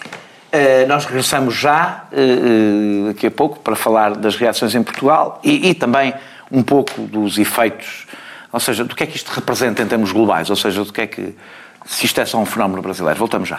[0.54, 5.70] Uh, nós regressamos já, uh, daqui a pouco, para falar das reações em Portugal e,
[5.70, 6.14] e, também
[6.48, 8.06] um pouco dos efeitos,
[8.52, 11.00] ou seja, do que é que isto representa em termos globais, ou seja, do que
[11.00, 11.34] é que,
[11.84, 13.18] se isto é só um fenómeno brasileiro.
[13.18, 13.58] Voltamos já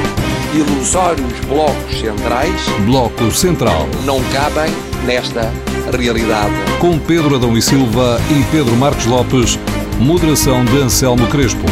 [0.53, 2.61] ilusórios blocos centrais.
[2.85, 3.87] Bloco Central.
[4.03, 4.69] Não cabem
[5.05, 5.49] nesta
[5.97, 6.53] realidade.
[6.79, 9.57] Com Pedro Adão e Silva e Pedro Marcos Lopes,
[9.97, 11.65] moderação de Anselmo Crespo.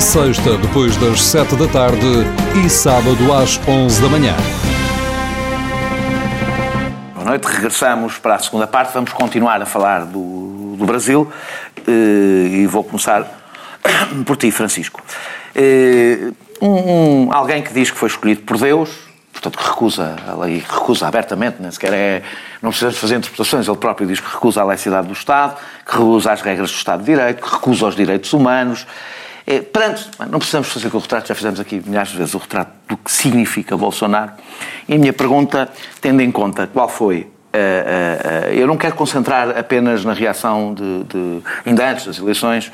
[0.00, 2.26] Sexta, depois das sete da tarde
[2.64, 4.34] e sábado às onze da manhã.
[7.14, 8.92] Boa noite, regressamos para a segunda parte.
[8.94, 11.30] Vamos continuar a falar do, do Brasil
[11.86, 13.24] eh, e vou começar
[14.26, 15.00] por ti, Francisco.
[16.62, 18.88] Um, um, alguém que diz que foi escolhido por Deus,
[19.32, 22.22] portanto que recusa lei, recusa abertamente, nem sequer é,
[22.62, 26.30] não precisamos fazer interpretações, ele próprio diz que recusa a laicidade do Estado, que recusa
[26.30, 28.86] as regras do Estado de Direito, que recusa os direitos humanos.
[29.44, 29.60] É,
[30.30, 33.10] não precisamos fazer o retrato, já fizemos aqui milhares de vezes o retrato do que
[33.10, 34.30] significa Bolsonaro.
[34.88, 35.68] E a minha pergunta,
[36.00, 37.28] tendo em conta qual foi
[38.52, 42.72] eu não quero concentrar apenas na reação de, de, ainda antes das eleições,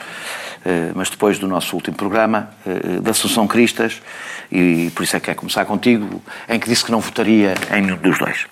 [0.65, 4.03] eh, mas depois do nosso último programa, eh, da Assunção Cristas,
[4.51, 7.83] e por isso é que quero começar contigo, em que disse que não votaria em
[7.83, 8.47] nenhum dos dois.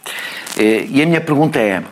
[0.57, 1.83] Eh, e a minha pergunta é,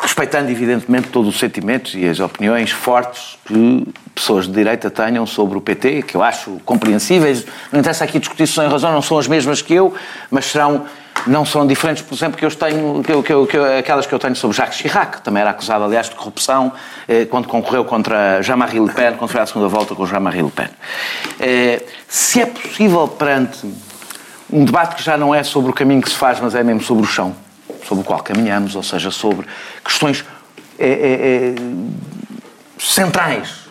[0.00, 5.58] respeitando evidentemente todos os sentimentos e as opiniões fortes que pessoas de direita tenham sobre
[5.58, 9.02] o PT, que eu acho compreensíveis, não interessa aqui discutir se são em razão, não
[9.02, 9.94] são as mesmas que eu,
[10.30, 10.86] mas serão
[11.26, 14.06] não são diferentes, por exemplo, que eu tenho, que eu, que eu, que eu, aquelas
[14.06, 16.72] que eu tenho sobre Jacques Chirac, que também era acusado, aliás, de corrupção,
[17.08, 20.50] eh, quando concorreu contra Jean-Marie Le Pen, quando foi à segunda volta com Jean-Marie Le
[20.50, 20.68] Pen.
[21.40, 23.66] Eh, se é possível, perante
[24.50, 26.80] um debate que já não é sobre o caminho que se faz, mas é mesmo
[26.80, 27.34] sobre o chão,
[27.84, 29.46] sobre o qual caminhamos, ou seja, sobre
[29.84, 30.24] questões
[30.78, 31.54] eh,
[32.78, 33.65] centrais de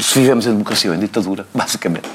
[0.00, 2.08] se vivemos em democracia ou em ditadura, basicamente.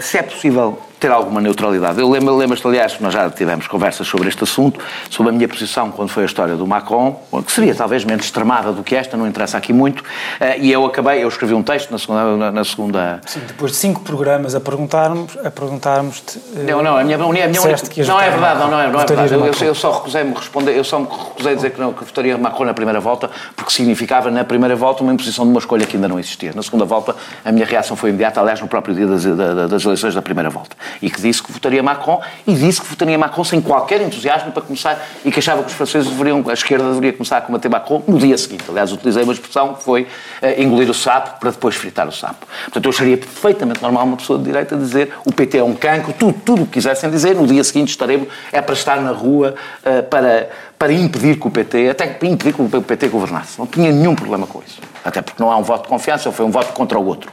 [0.00, 2.00] se é possível ter alguma neutralidade.
[2.00, 4.80] Eu lembro-te, lembro aliás, que nós já tivemos conversas sobre este assunto,
[5.10, 8.72] sobre a minha posição quando foi a história do Macron, que seria talvez menos extremada
[8.72, 10.02] do que esta, não interessa aqui muito,
[10.40, 12.50] eh, e eu acabei, eu escrevi um texto na segunda...
[12.50, 13.20] Na, segunda...
[13.26, 16.38] Sim, depois de cinco programas a perguntarmos, a perguntarmos-te...
[16.56, 17.60] Eh, não, não, a minha, a minha, a minha
[18.06, 19.34] não é verdade, não, não é, não é verdade.
[19.34, 22.36] Eu, eu, só recusei-me responder, eu só me recusei a dizer que, não, que votaria
[22.36, 25.96] Macron na primeira volta, porque significava na primeira volta uma imposição de uma escolha que
[25.96, 26.52] ainda não existia.
[26.54, 29.24] Na segunda volta, a minha reação foi imediata, aliás, no próprio dia das,
[29.70, 33.18] das eleições da primeira volta, e que disse que votaria Macron e disse que votaria
[33.18, 36.88] Macron sem qualquer entusiasmo para começar e que achava que os franceses deveriam, a esquerda
[36.88, 38.64] deveria começar a combater Macron no dia seguinte.
[38.68, 42.46] Aliás, utilizei uma expressão que foi uh, engolir o sapo para depois fritar o sapo.
[42.64, 46.12] Portanto, eu acharia perfeitamente normal uma pessoa de direita dizer o PT é um cancro,
[46.12, 49.54] tudo, tudo o que quisessem dizer, no dia seguinte estaremos, é para estar na rua
[49.84, 50.48] uh, para,
[50.78, 53.58] para impedir que o PT, até para impedir que o PT governasse.
[53.58, 54.80] Não tinha nenhum problema com isso.
[55.04, 57.30] Até porque não há um voto de confiança, foi um voto contra o outro.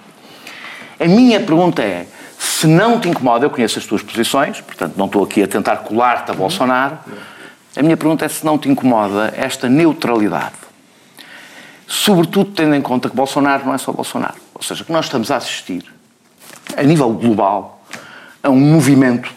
[1.00, 2.06] A minha pergunta é,
[2.38, 5.78] se não te incomoda, eu conheço as tuas posições, portanto não estou aqui a tentar
[5.78, 6.98] colar-te a Bolsonaro.
[7.76, 10.56] A minha pergunta é se não te incomoda esta neutralidade.
[11.88, 14.36] Sobretudo tendo em conta que Bolsonaro não é só Bolsonaro.
[14.54, 15.86] Ou seja, que nós estamos a assistir,
[16.76, 17.84] a nível global,
[18.41, 19.32] a um movimento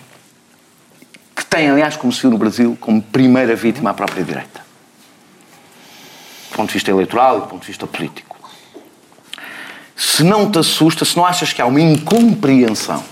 [1.34, 4.60] que tem, aliás, como se viu no Brasil, como primeira vítima a própria direita.
[6.50, 8.27] Do ponto de vista eleitoral e do ponto de vista político
[9.98, 13.02] se não te assusta, se não achas que há uma incompreensão,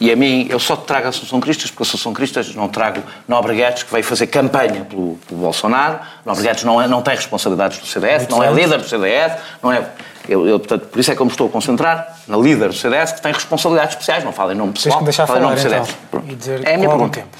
[0.00, 2.68] e a mim, eu só te trago a Assunção Cristas, porque a Assunção Cristas não
[2.68, 5.98] trago Nobre Guedes, que veio fazer campanha pelo, pelo Bolsonaro.
[6.24, 9.34] Nobre Guedes não, é, não tem responsabilidades do CDS, Muito não é líder do CDS,
[9.62, 9.86] não é...
[10.26, 12.74] Eu, eu, portanto, por isso é que eu me estou a concentrar na líder do
[12.74, 15.88] CDS, que tem responsabilidades especiais, não fala em nome pessoal, fala em nome do CDS.
[16.08, 17.20] Então, e dizer é a minha pergunta.
[17.20, 17.36] Tempo.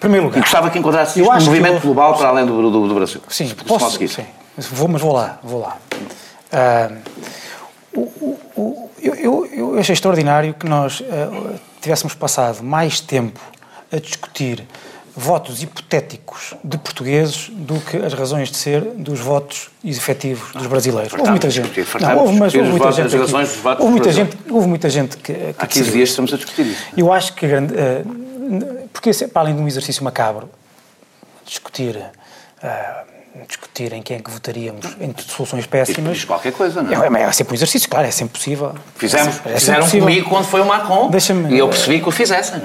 [0.00, 0.38] Primeiro lugar.
[0.38, 1.80] E gostava que encontrasse um movimento eu...
[1.80, 3.20] global para além do, do, do Brasil.
[3.28, 4.24] Sim, posso, sim.
[4.56, 5.76] Vou, mas vou lá, vou lá.
[6.52, 7.18] Uh,
[9.00, 11.04] eu, eu, eu extraordinário que nós uh,
[11.80, 13.40] tivéssemos passado mais tempo
[13.92, 14.66] a discutir
[15.16, 21.12] votos hipotéticos de portugueses do que as razões de ser dos votos efetivos dos brasileiros.
[21.12, 21.84] Houve muita gente.
[22.00, 23.16] Não, houve, mas houve muita gente.
[23.16, 25.32] Aqui, houve muita gente, houve muita gente que.
[25.32, 26.82] que Há 15 dias estamos a discutir isso.
[26.96, 27.74] Eu acho que a grande.
[27.74, 30.48] Uh, porque, para além de um exercício macabro,
[31.44, 31.96] discutir.
[32.62, 36.24] Uh, discutir em quem é que votaríamos entre soluções péssimas.
[36.24, 37.22] Qualquer coisa, não é?
[37.22, 38.74] É, é sempre um exercício, claro, é sempre possível.
[38.96, 40.06] Fizemos, é, é fizeram possível.
[40.06, 41.10] comigo quando foi o Macron
[41.50, 42.60] e eu percebi que o fizessem.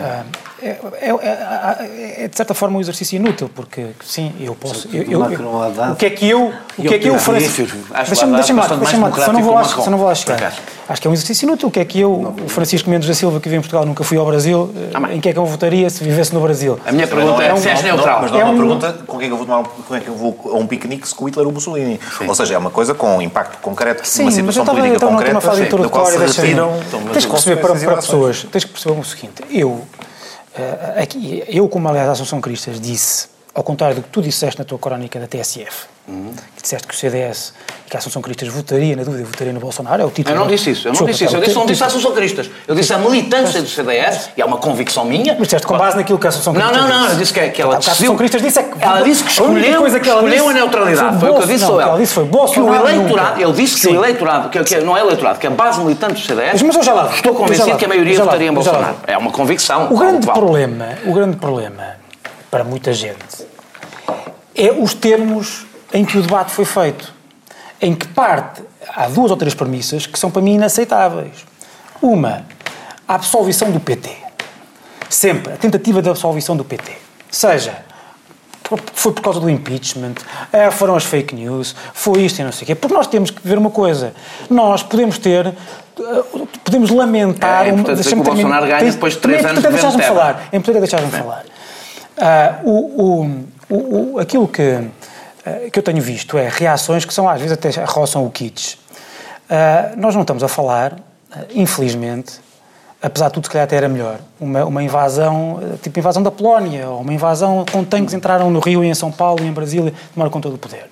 [0.64, 4.88] É, é, é, de certa forma um exercício inútil, porque sim, eu posso.
[4.94, 6.54] Eu, eu, eu, o que é que eu.
[6.78, 7.78] O que é que eu Francisco.
[8.08, 10.54] Deixa-me deixa lá, deixa lá, só não vou lá, só não vou lá chegar.
[10.88, 11.68] Acho que é um exercício inútil.
[11.68, 14.04] O que é que eu, o Francisco Mendes da Silva, que vive em Portugal, nunca
[14.04, 14.74] fui ao Brasil,
[15.12, 16.80] em que é que eu votaria se vivesse no Brasil?
[16.86, 18.22] A minha pergunta é, se és neutral.
[18.22, 20.08] Mas não é uma pergunta com quem é que eu vou tomar com é que
[20.08, 22.00] eu vou a um piquenique se com Hitler ou Mussolini.
[22.28, 25.64] Ou seja, é uma coisa com impacto concreto, sim, uma situação política concreta, na fase
[25.64, 26.20] introdutória,
[27.14, 29.82] Tens que perceber para, pessoas, tens que perceber o seguinte, eu
[31.02, 34.66] aqui, eu, como aliás a Associação Cristas, disse, ao contrário do que tu disseste na
[34.66, 36.34] tua crónica da TSF, uhum.
[36.56, 37.54] que disseste que o CDS
[37.86, 40.36] e que a Associação Cristas votaria, na dúvida, votaria no Bolsonaro, é o título.
[40.36, 41.36] Eu não disse isso, eu não disse isso.
[41.36, 42.50] Eu disse, não disse a Associação Cristas.
[42.68, 45.36] Eu disse a militância do CDS, e é uma convicção minha.
[45.38, 47.50] Mas disseste com base naquilo que a Associação Cristas Não, não, não, eu disse que,
[47.50, 47.92] que ela decidiu.
[47.92, 48.84] A Associação Cristas disse é que.
[48.84, 51.20] Ela disse que escolheu, coisa que ela escolheu a neutralidade.
[51.20, 52.74] Foi o que eu disse, não, ela disse foi Bolsonaro.
[52.74, 55.52] Que o eleitorado, ele disse que o eleitorado, que, que não é eleitorado, que a
[55.52, 56.64] base militante do CDS.
[56.64, 57.12] Mas eu já lá.
[57.14, 58.96] Estou convencido que a maioria votaria em Bolsonaro.
[59.06, 59.94] É uma convicção.
[59.94, 62.03] O grande problema, o grande problema
[62.54, 63.48] para muita gente
[64.54, 67.12] é os termos em que o debate foi feito.
[67.82, 68.62] Em que parte,
[68.96, 71.48] há duas ou três premissas que são para mim inaceitáveis.
[72.00, 72.46] Uma,
[73.08, 74.08] a absolvição do PT.
[75.10, 76.92] Sempre, a tentativa de absolvição do PT.
[77.32, 77.76] Seja,
[78.94, 80.14] foi por causa do impeachment,
[80.74, 82.76] foram as fake news, foi isto e não sei o quê.
[82.76, 84.14] Porque nós temos que ver uma coisa.
[84.48, 85.52] Nós podemos ter,
[86.64, 87.66] podemos lamentar...
[87.66, 90.50] É, é importante que o Bolsonaro ganha depois de três é anos de falar.
[90.52, 91.46] É importante deixar-me falar.
[92.18, 97.28] Uh, o, o, o, aquilo que, uh, que eu tenho visto é reações que são
[97.28, 98.76] às vezes até roçam o kitsch.
[98.76, 100.96] Uh, nós não estamos a falar,
[101.54, 102.40] infelizmente,
[103.02, 106.88] apesar de tudo, se calhar até era melhor, uma, uma invasão, tipo invasão da Polónia,
[106.88, 109.94] ou uma invasão com tanques entraram no Rio e em São Paulo e em Brasília
[110.14, 110.90] tomaram conta do poder.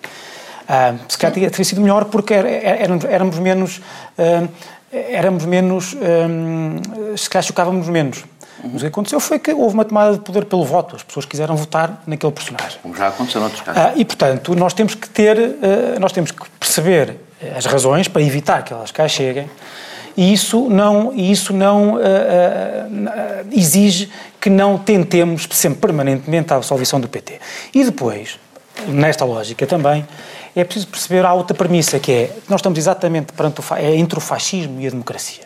[1.08, 3.82] se calhar teria, teria sido melhor porque éramos menos,
[4.92, 5.96] éramos menos,
[7.16, 8.26] se calhar chocávamos menos.
[8.64, 10.96] Mas o que aconteceu foi que houve uma tomada de poder pelo voto.
[10.96, 12.80] As pessoas quiseram votar naquele personagem.
[12.82, 13.82] Como já aconteceu noutros casos.
[13.82, 17.18] Ah, e, portanto, nós temos que ter, uh, nós temos que perceber
[17.56, 19.50] as razões para evitar que elas cá cheguem
[20.16, 22.02] e isso não, isso não uh, uh,
[23.52, 27.40] exige que não tentemos sempre permanentemente a absolvição do PT.
[27.74, 28.38] E depois,
[28.88, 30.06] nesta lógica também,
[30.56, 34.18] é preciso perceber a outra premissa, que é nós estamos exatamente perante o, é entre
[34.18, 35.46] o fascismo e a democracia.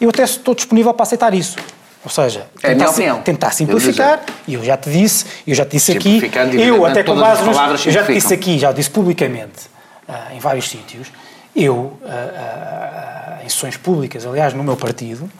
[0.00, 1.56] Eu até estou disponível para aceitar isso.
[2.04, 5.92] Ou seja, é tentar, tentar simplificar, e eu já te disse, eu já te disse
[5.92, 6.20] aqui,
[6.58, 9.70] eu até com base nos, eu já te disse aqui, já disse publicamente,
[10.06, 11.08] uh, em vários sítios,
[11.56, 15.30] eu, uh, uh, em sessões públicas, aliás, no meu partido,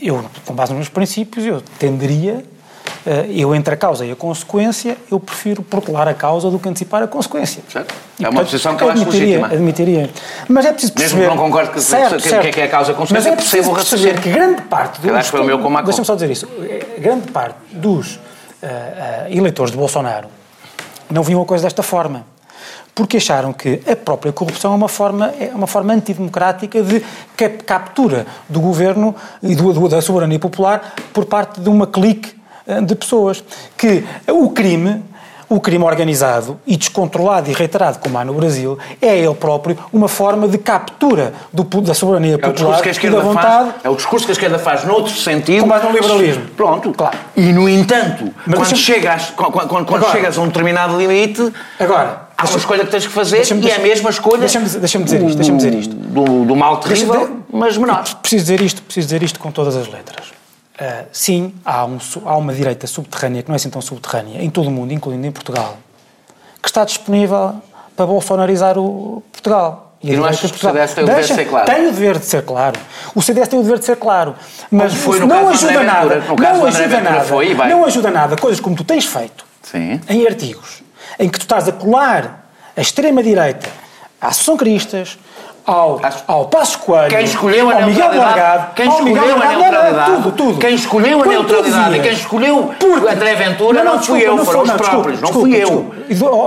[0.00, 2.44] eu, com base nos meus princípios, eu tenderia,
[3.28, 7.02] eu entre a causa e a consequência, eu prefiro protelar a causa do que antecipar
[7.02, 7.62] a consequência.
[7.68, 7.94] Certo.
[8.20, 9.02] É uma posição que eu acho.
[9.02, 10.10] Admitiria.
[10.48, 11.20] Mas é preciso perceber...
[11.20, 12.42] Mesmo que não concordo que, certo, que, certo.
[12.42, 14.20] que, que é a causa consequência, Mas é percebo o raciocínio.
[14.20, 15.10] que grande parte dos...
[15.12, 16.46] Acho que foi o meu com Deixa-me só dizer isso.
[16.98, 20.28] Grande parte dos uh, uh, eleitores de Bolsonaro
[21.10, 22.26] não viam a coisa desta forma.
[22.94, 27.02] Porque acharam que a própria corrupção é uma forma, é uma forma antidemocrática de
[27.64, 32.39] captura do governo e do, da soberania popular por parte de uma clique
[32.80, 33.42] de pessoas.
[33.76, 35.02] Que o crime
[35.50, 40.06] o crime organizado e descontrolado e reiterado, como há no Brasil, é ele próprio uma
[40.06, 43.70] forma de captura do, da soberania popular é e da vontade.
[43.70, 45.62] Faz, é o discurso que a esquerda faz noutro sentido.
[45.62, 46.44] Com base no liberalismo.
[46.56, 47.18] Pronto, claro.
[47.36, 51.52] E, no entanto, Mas quando, chegas, quando, quando, quando agora, chegas a um determinado limite,
[51.80, 54.38] agora, há uma escolha que tens que fazer e é a mesma escolha.
[54.38, 55.36] Deixa-me deixa dizer isto.
[55.36, 55.94] Deixa dizer isto.
[55.96, 58.04] Do, do mal terrível, mas menor.
[58.22, 60.39] Preciso dizer isto, preciso dizer isto com todas as letras.
[60.80, 64.48] Uh, sim, há, um, há, uma direita subterrânea, que não é assim tão subterrânea, em
[64.48, 65.76] todo o mundo, incluindo em Portugal,
[66.62, 67.56] que está disponível
[67.94, 69.94] para bolsonarizar o Portugal.
[70.02, 71.66] E, e não achas que o CDS tem o dever de ser claro?
[71.66, 72.80] Tem o dever de ser claro.
[73.14, 74.34] O CDS tem o dever de ser claro.
[74.70, 76.20] Mas foi não ajuda nada.
[76.20, 77.20] Ventura, não ajuda nada.
[77.24, 78.36] Foi, não ajuda nada.
[78.36, 80.00] Coisas como tu tens feito Sim.
[80.08, 80.82] em artigos,
[81.18, 83.68] em que tu estás a colar a extrema-direita
[84.18, 85.18] à Associação Cristas,
[85.70, 89.38] ao, ao Passos Coelho, quem escolheu a ao Miguel Morgado, quem ao escolheu Miguel a
[89.38, 90.58] Morgado, neutralidade, tudo, tudo.
[90.58, 94.44] quem escolheu a neutralidade e quem escolheu Porque- André Ventura não, fui desculpa, eu, não
[94.44, 95.94] foram os não, próprios, não fui eu.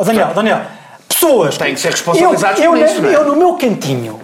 [0.05, 0.61] Daniel, Daniel,
[1.07, 1.57] pessoas.
[1.57, 3.15] Têm que ser responsabilizados eu, por isso, não é?
[3.15, 4.19] Eu, no meu cantinho,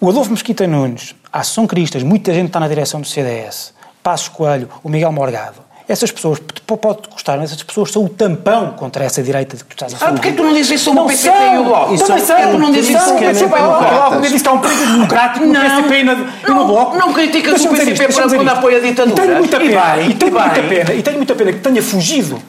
[0.00, 4.28] o Adolfo Mesquita Nunes, a Associação Cristas, muita gente está na direção do CDS, Passos
[4.28, 5.67] Coelho, o Miguel Morgado.
[5.88, 9.84] Essas pessoas, pode mas essas pessoas são o tampão contra essa direita de que tu
[9.84, 10.10] estás a falar.
[10.10, 11.94] Ah, porquê tu não dizes isso sobre o PCP e o Bloco?
[11.94, 13.84] Isso Também sei, tu não dizes isso sobre o PCP e o Bloco.
[13.84, 16.96] Alguém disse que há um perigo democrático no PCP e no Bloco.
[16.96, 19.22] Não criticas o PCP quando apoia a ditadura.
[19.22, 22.42] E e tenho muita pena, e tenho muita pena que tenha fugido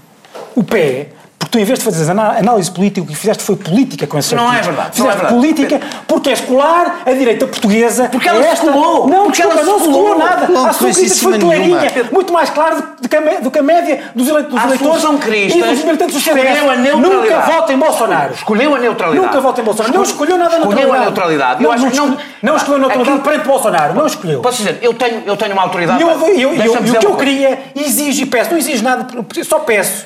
[0.56, 1.08] o pé
[1.50, 4.36] porque tu, em vez de fazeres análise política, o que fizeste foi política com esse
[4.36, 4.96] Não é verdade.
[4.96, 5.34] Fizeste não é verdade.
[5.34, 8.08] política porque és colar a direita portuguesa.
[8.10, 8.66] Porque ela esta...
[8.68, 9.08] se colou.
[9.08, 10.48] Não, porque desculpa, ela não se colou nada.
[10.48, 11.92] Não, a sua crítica foi clarinha.
[12.12, 15.62] Muito mais claro do que, a, do que a média dos, eleitores a eleitores e
[15.62, 16.70] dos militantes do escolheu CDS.
[16.70, 17.00] a neutralidade.
[17.02, 18.34] Nunca votem Bolsonaro.
[18.34, 19.26] Escolheu a neutralidade.
[19.26, 19.96] Nunca votem Bolsonaro.
[19.96, 21.64] Não escolheu nada a Escolheu a neutralidade.
[21.64, 23.94] Não, Eu acho não, que não- não escolheu a neutralidade Aquilo- perante Bolsonaro.
[23.96, 24.42] Não escolheu.
[24.42, 26.02] Posso dizer, eu tenho, eu tenho uma autoridade.
[26.02, 29.08] E o que eu queria, exijo e peço, não exijo nada,
[29.44, 30.06] só peço,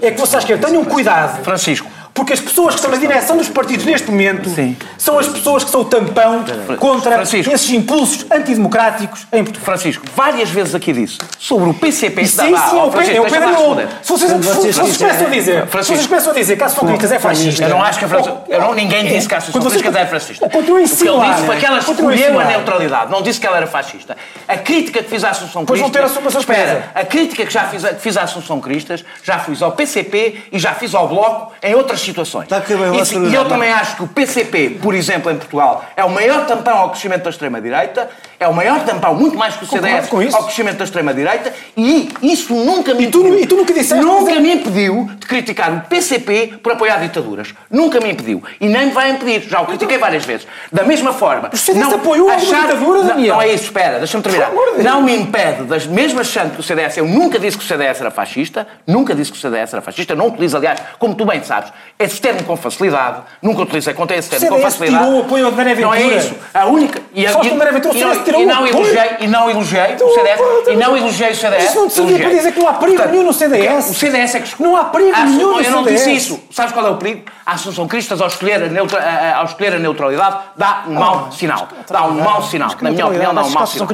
[0.00, 1.42] é que vocês que tenham cuidado.
[1.42, 1.90] Francisco.
[2.14, 4.76] Porque as pessoas que estão na direção dos partidos neste momento Sim.
[4.98, 6.44] são as pessoas que são o tampão
[6.78, 7.52] contra Francisco.
[7.52, 9.64] esses impulsos antidemocráticos em Portugal.
[9.64, 12.26] Francisco, várias vezes aqui disse sobre o PCP.
[12.26, 13.88] Sim, sim, ó, é o é o Pedro responder.
[14.02, 15.94] Se vocês, se vocês começam a dizer, se Francisco.
[15.94, 17.64] vocês começam a dizer que a São Críticas é fascista.
[17.64, 18.36] Eu não acho que a França.
[18.48, 20.48] Eu não, ninguém disse que você- Críticas é fascista.
[20.50, 22.46] Continua a O que ele insinuar, disse foi que ela escolheu a insinuar.
[22.46, 24.16] neutralidade, não disse que ela era fascista.
[24.46, 26.26] A crítica que fiz à Assunção Pois vão ter Cristas.
[26.26, 29.62] a sua Espera, a crítica que já fiz, que fiz à Assunção Cristas, já fiz
[29.62, 32.44] ao PCP e já fiz ao Bloco em outras situações.
[32.44, 35.84] Está bem e, se- e eu também acho que o PCP, por exemplo, em Portugal,
[35.96, 38.08] é o maior tampão ao crescimento da extrema-direita,
[38.42, 42.54] é o maior tampão, muito mais que o CDS, ao crescimento da extrema-direita, e isso
[42.54, 43.40] nunca me E tu- impediu.
[43.40, 47.54] e tu nunca disseste- Nunca me impediu de criticar o PCP por apoiar ditaduras.
[47.70, 48.42] Nunca me impediu.
[48.60, 49.42] E nem me vai impedir.
[49.48, 50.46] Já o critiquei várias vezes.
[50.72, 51.50] Da mesma forma.
[51.52, 53.34] O CDS apoiou alguma ditadura, não, Daniel?
[53.36, 54.50] não é isso, espera, deixa-me terminar.
[54.76, 54.82] De.
[54.82, 58.00] Não me impede, das mesmas achando que o CDS, eu nunca disse que o CDS
[58.00, 61.42] era fascista, nunca disse que o CDS era fascista, não utilizo, aliás, como tu bem
[61.42, 65.04] sabes, esse termo com facilidade, nunca utilizei contra esse termo com facilidade.
[65.04, 66.34] tirou o apoio André Não é isso.
[66.54, 67.00] A única.
[67.14, 68.00] E, Só que o André Ventura, o e,
[68.32, 71.64] CDS tirou e não elogiei, e não elogiei o CDS, e não elogiei o CDS.
[71.64, 73.90] Isso não te servia para dizer que não há perigo nenhum no CDS.
[73.90, 76.04] O CDS é que Não há perigo Ah, nenhum no Eu não CDS.
[76.04, 76.40] disse isso.
[76.50, 77.22] Sabes qual é o perigo?
[77.44, 81.30] A Assunção Cristas, ao escolher a, neutra- a- a- escolher a neutralidade, dá um mau
[81.32, 81.68] sinal.
[81.88, 82.70] Dá um mau sinal.
[82.80, 83.88] Na minha opinião, dá um mau sinal.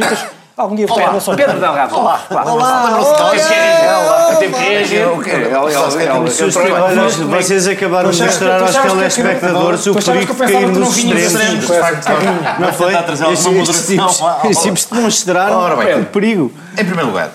[0.59, 1.95] Algum dia Olá, perdem Pedro Delgado.
[1.97, 2.21] Olá.
[2.31, 5.05] Olá, Eu tenho que reagir.
[7.31, 11.69] Vocês acabaram de mostrar aos telespectadores o perigo de cair nos extremos.
[12.59, 12.93] Não foi?
[14.51, 15.61] Estes tipos- demonstraram
[16.03, 16.53] o perigo.
[16.77, 17.31] Em primeiro lugar,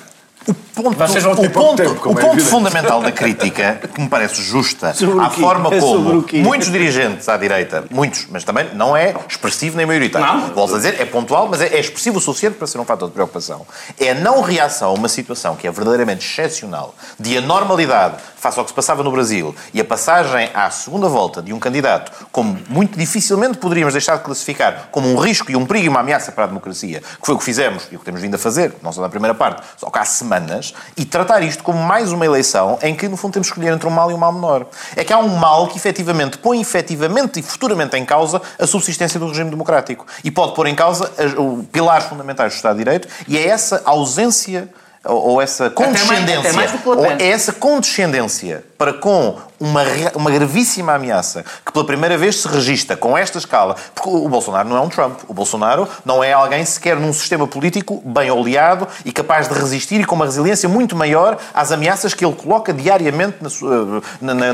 [0.50, 3.80] o ponto, Vocês vão ter o ponto, tempo, como o é ponto fundamental da crítica,
[3.94, 8.44] que me parece justa, Sobre à forma É como muitos dirigentes à direita, muitos, mas
[8.44, 10.26] também não é expressivo nem maioritário.
[10.26, 10.54] Não.
[10.54, 13.08] Volto a dizer, é pontual, mas é, é expressivo o suficiente para ser um fator
[13.08, 13.66] de preocupação.
[14.00, 18.66] É a não reação a uma situação que é verdadeiramente excepcional, de anormalidade face ao
[18.66, 22.60] que se passava no Brasil e a passagem à segunda volta de um candidato como
[22.68, 26.32] muito dificilmente poderíamos deixar de classificar como um risco e um perigo e uma ameaça
[26.32, 28.74] para a democracia, que foi o que fizemos e o que temos vindo a fazer,
[28.82, 30.63] não só na primeira parte, só que há semanas,
[30.96, 33.88] e tratar isto como mais uma eleição em que, no fundo, temos que escolher entre
[33.88, 34.66] um mal e um mal menor.
[34.96, 39.20] É que há um mal que, efetivamente, põe efetivamente e futuramente em causa a subsistência
[39.20, 41.34] do regime democrático e pode pôr em causa as-
[41.72, 44.70] pilares fundamentais do Estado de Direito e é essa ausência
[45.06, 49.82] ou, essa mais- condescendência, até mais o Le ou é essa condescendência para com uma,
[50.16, 54.68] uma gravíssima ameaça que pela primeira vez se registra com esta escala, porque o Bolsonaro
[54.68, 58.88] não é um Trump, o Bolsonaro não é alguém sequer num sistema político bem oleado
[59.06, 62.74] e capaz de resistir e com uma resiliência muito maior às ameaças que ele coloca
[62.74, 64.54] diariamente na sua- na- na-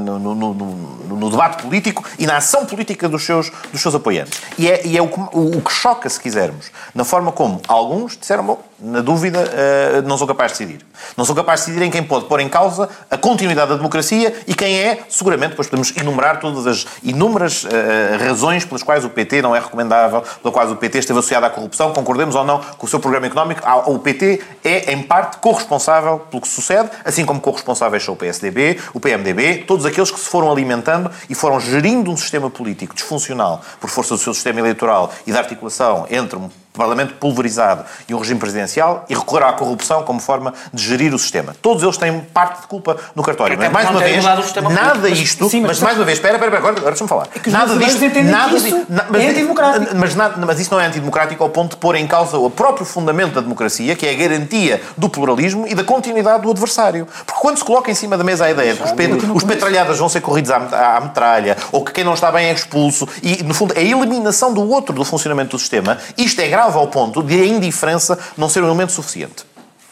[0.00, 4.40] no, no- no- debate político e na ação política dos seus, dos seus apoiantes.
[4.58, 7.60] E é, e é o, que, o- o que choca, se quisermos, na forma como
[7.68, 10.86] alguns disseram, bom, na dúvida, eh, não sou capaz de decidir.
[11.16, 14.17] Não sou capaz de decidir em quem pode pôr em causa a continuidade da democracia
[14.46, 19.10] e quem é, seguramente, depois podemos enumerar todas as inúmeras eh, razões pelas quais o
[19.10, 22.60] PT não é recomendável, pelas quais o PT esteve associado à corrupção, concordemos ou não
[22.60, 27.24] com o seu programa económico, o PT é, em parte, corresponsável pelo que sucede, assim
[27.24, 31.60] como corresponsáveis são o PSDB, o PMDB, todos aqueles que se foram alimentando e foram
[31.60, 36.38] gerindo um sistema político disfuncional por força do seu sistema eleitoral e da articulação entre
[36.78, 41.18] Parlamento pulverizado e um regime presidencial e recorrer à corrupção como forma de gerir o
[41.18, 41.54] sistema.
[41.60, 43.54] Todos eles têm parte de culpa no cartório.
[43.56, 44.24] Até Mas, mais uma vez,
[44.70, 45.48] nada isto...
[45.50, 47.26] sim, mas mas, mais uma vez, espera, espera, espera, agora, agora deixa-me falar.
[47.46, 47.98] os nada disto...
[48.30, 49.96] Nada na- mas, é antidemocrático.
[49.96, 52.86] mas, nada- mas isso não é antidemocrático ao ponto de pôr em causa o próprio
[52.86, 57.06] fundamento da democracia, que é a garantia do pluralismo e da continuidade do adversário.
[57.26, 59.44] Porque quando se coloca em cima da mesa a ideia de que os, pet- os
[59.44, 62.52] petralhadas vão ser corridos à, à- à metralha, ou que quem não está bem é
[62.52, 66.67] expulso, e, no fundo, a eliminação do outro do funcionamento do sistema, isto é grave
[66.76, 69.46] ao ponto de a indiferença não ser um elemento suficiente.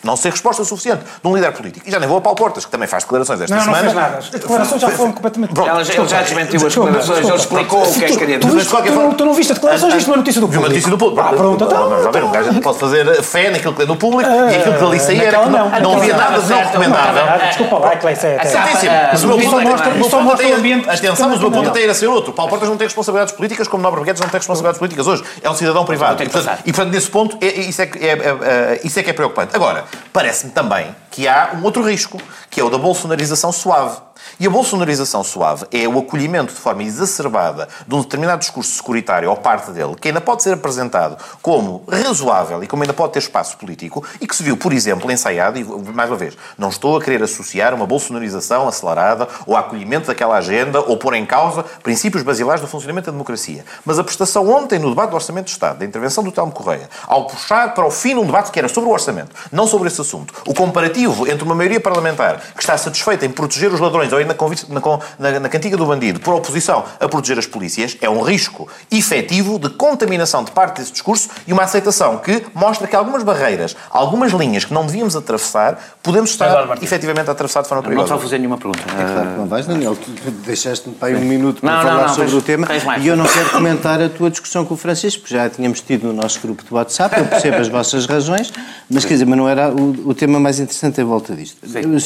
[0.07, 1.87] Não ser resposta suficiente de um líder político.
[1.87, 3.83] E já nem vou a Paulo Portas, que também faz declarações esta não, semana.
[3.83, 4.19] Não, não fez nada.
[4.19, 5.53] As declarações já foram completamente...
[5.53, 8.47] Pronto, Ela, ele já desmentiu as declarações, ele explicou o que é que queria tu,
[8.47, 8.59] dizer.
[8.59, 10.63] viste, tu, não, tu não viste as declarações, viste uma notícia do Vi público.
[10.65, 11.21] uma notícia do público.
[11.29, 11.89] Ah, pronto, então...
[11.89, 14.85] Lá ver, um gajo pode fazer fé naquilo que lê no público e aquilo que
[14.85, 17.47] ali saía era que não, não havia nada de não recomendável.
[17.49, 18.39] Desculpa lá, que isso é...
[18.45, 18.93] Certíssimo.
[19.13, 22.33] Mas o meu ponto é- Atenção, mas o meu ponto até era ser outro.
[22.33, 25.25] Paulo Portas não tem responsabilidades políticas como Nobre Guedes não tem responsabilidades políticas hoje.
[25.43, 26.17] É um cidadão privado.
[26.17, 29.13] tem E portanto, nesse ponto, é- é- é, é- é- é- isso é que é
[29.13, 29.55] preocupante.
[29.55, 32.21] Agora, parece-me também que há um outro risco,
[32.51, 33.99] que é o da bolsonarização suave.
[34.39, 39.31] E a bolsonarização suave é o acolhimento de forma exacerbada de um determinado discurso securitário
[39.31, 43.19] ou parte dele, que ainda pode ser apresentado como razoável e como ainda pode ter
[43.21, 46.97] espaço político, e que se viu, por exemplo, ensaiado, e mais uma vez, não estou
[46.97, 52.23] a querer associar uma bolsonarização acelerada ou acolhimento daquela agenda ou pôr em causa princípios
[52.23, 53.65] basilares do funcionamento da democracia.
[53.85, 56.89] Mas a prestação ontem no debate do Orçamento de Estado, da intervenção do Telmo Correia,
[57.07, 60.01] ao puxar para o fim um debate que era sobre o orçamento, não sobre esse
[60.01, 64.35] assunto, o comparativo entre uma maioria parlamentar que está satisfeita em proteger os ladrões na,
[64.69, 68.69] na, na, na cantiga do bandido por oposição a proteger as polícias, é um risco
[68.91, 73.77] efetivo de contaminação de parte desse discurso e uma aceitação que mostra que algumas barreiras,
[73.91, 77.89] algumas linhas que não devíamos atravessar, podemos estar Eduardo efetivamente a atravessar de forma Não
[77.89, 78.07] perigosa.
[78.07, 78.83] estou a fazer nenhuma pergunta.
[78.85, 79.97] Claro que não vais, Daniel.
[79.97, 80.11] Tu
[80.45, 82.67] deixaste-me para aí um minuto para Não, não, falar não, sobre tens- o tema
[83.01, 85.81] e eu não quero comentar a tua discussão com o Francisco, porque já a tínhamos
[85.81, 88.53] tido no nosso grupo de WhatsApp, eu percebo as vossas razões,
[88.91, 91.57] mas quer dizer, mas não era o, o tema mais interessante em volta disto.
[91.65, 91.99] Eu, que eu, eu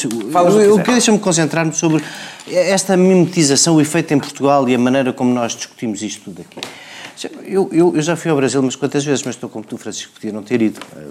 [0.71, 0.83] quiser.
[0.83, 2.00] quero deixa-me concentrar-me sobre
[2.47, 6.59] esta mimetização, o efeito em Portugal e a maneira como nós discutimos isto tudo aqui.
[7.45, 10.13] Eu, eu, eu já fui ao Brasil, mas quantas vezes, mas estou como tu, Francisco,
[10.13, 10.79] podia não ter ido.
[10.97, 11.09] Eh,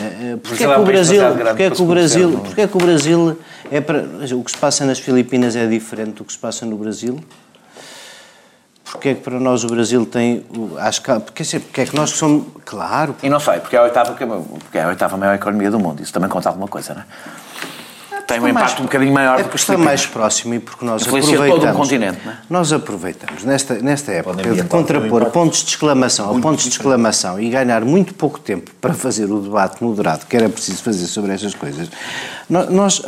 [0.00, 2.40] eh, Porquê é que o Brasil, porquê é que o Brasil, é?
[2.40, 3.38] porquê é que o Brasil
[3.70, 4.04] é para,
[4.36, 7.18] o que se passa nas Filipinas é diferente do que se passa no Brasil?
[8.84, 10.44] Porquê é que para nós o Brasil tem,
[10.78, 13.84] acho que, porque, porque é que nós somos, claro, E não sei, porque é a
[13.84, 16.02] oitava, porque é a oitava maior economia do mundo.
[16.02, 17.04] Isso também conta alguma coisa, não é?
[18.32, 20.58] Tem um Está impacto mais- um bocadinho maior é do que está mais próximo e
[20.58, 21.76] porque nós Influencia todo um aproveitamos.
[21.78, 22.36] continente, não é?
[22.50, 27.48] Nós aproveitamos nesta, nesta época de contrapor pontos de exclamação a pontos de exclamação e
[27.50, 31.54] ganhar muito pouco tempo para fazer o debate moderado que era preciso fazer sobre estas
[31.54, 31.88] coisas.
[32.48, 33.02] Nós,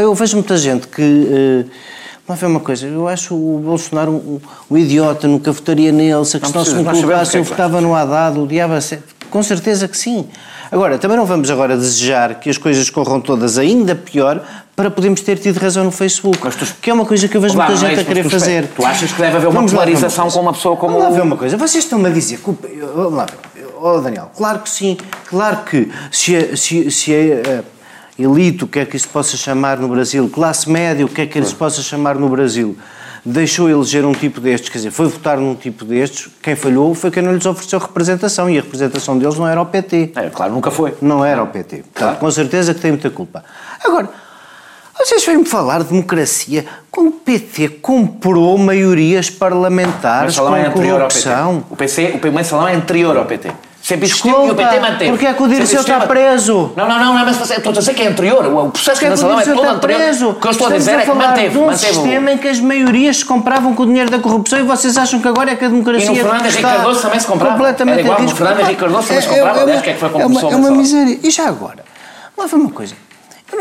[0.00, 1.66] eu vejo muita gente que.
[1.66, 1.70] eh,
[2.28, 6.36] Vamos ver uma coisa, eu acho o Bolsonaro um, um idiota, nunca votaria nele, se
[6.36, 9.02] a questão se me colocasse é eu votava no Haddad, o diabo a sete.
[9.28, 10.28] Com certeza que sim.
[10.72, 14.40] Agora, também não vamos agora desejar que as coisas corram todas ainda pior
[14.76, 16.38] para podermos ter tido razão no Facebook.
[16.80, 18.32] que é uma coisa que eu vejo Claro, muita é gente isso, a querer mas
[18.32, 18.68] tu fazer.
[18.68, 21.36] Tu achas que deve haver uma polarização com uma pessoa como Vamos lá ver uma
[21.36, 21.56] coisa.
[21.56, 22.38] Vocês estão-me a dizer...
[22.38, 22.54] que
[22.94, 23.66] Vamos lá ver.
[23.82, 24.96] Oh, Daniel, claro que sim.
[25.26, 27.62] Claro que se se, se eh,
[28.18, 31.26] elite, o que é que isso possa chamar no Brasil, classe média, o que é
[31.26, 32.76] que isso possa chamar no Brasil,
[33.24, 37.10] deixou eleger um tipo destes, quer dizer, foi votar num tipo destes, quem falhou foi
[37.10, 40.12] quem não lhes ofereceu representação e a representação deles não era o PT.
[40.16, 40.94] É, claro, nunca foi.
[41.00, 41.84] Não era o PT.
[41.92, 43.44] Portanto, com certeza que tem muita culpa.
[43.84, 44.08] Agora,
[44.98, 51.00] vocês vêm-me falar de democracia quando o PT comprou maiorias parlamentares com mensalão é anterior
[51.00, 51.22] ao PT.
[51.22, 51.64] corrupção.
[51.70, 53.50] O, PC, o mensalão é anterior ao PT.
[53.90, 55.10] Sempre existiu e o PT manteve.
[55.10, 56.70] porque é que o Dirceu está preso?
[56.76, 58.46] Não, não, não, não, mas estou a dizer que é anterior.
[58.46, 59.98] O processo Porque do é que é todo está anterior.
[60.00, 60.28] preso?
[60.30, 61.48] O que eu estou a dizer é que manteve.
[61.48, 64.62] de um sistema em que as maiorias se compravam com o dinheiro da corrupção e
[64.62, 67.26] vocês acham que agora é que a democracia E no Fernando Henrique Cardoso também se
[67.26, 67.52] comprava.
[67.56, 68.28] completamente Era igual no.
[68.36, 69.58] Fernando Henrique Cardoso também se É- é- comprava.
[69.58, 71.04] é Aliás, quem é que foi como é uma, começou é uma mensalão?
[71.04, 71.20] miséria.
[71.28, 71.84] E já agora?
[72.36, 72.94] Vamos lá ver uma coisa.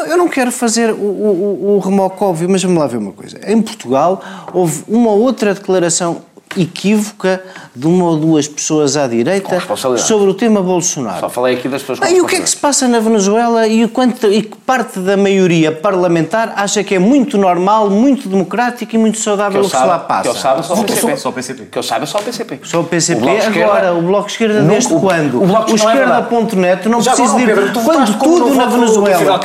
[0.07, 3.11] Eu não, quero fazer o, o, o, o remoco óbvio, mas vamos lá ver uma
[3.11, 3.39] coisa.
[3.47, 4.21] Em Portugal
[4.53, 6.21] houve uma outra declaração
[6.57, 7.41] equívoca
[7.75, 9.55] de uma ou duas pessoas à direita
[9.97, 11.19] sobre o tema Bolsonaro.
[11.19, 12.99] Só falei aqui das pessoas com Ah, e o que é que se passa na
[12.99, 17.89] Venezuela e, o quanto, e que parte da maioria parlamentar acha que é muito normal,
[17.89, 20.21] muito democrático e muito saudável o que se lá passa?
[20.23, 21.17] que eu saiba só o PCP.
[21.17, 21.65] Só o PCP.
[21.71, 22.59] Que eu saiba só o PCP.
[22.63, 23.29] Só o PCP.
[23.37, 25.43] Esquerda- Agora, o Bloco Esquerda desde o- quando?
[25.43, 29.39] o Bloco de Esquerda não é esquerda.net não precisa de quando tudo na Venezuela.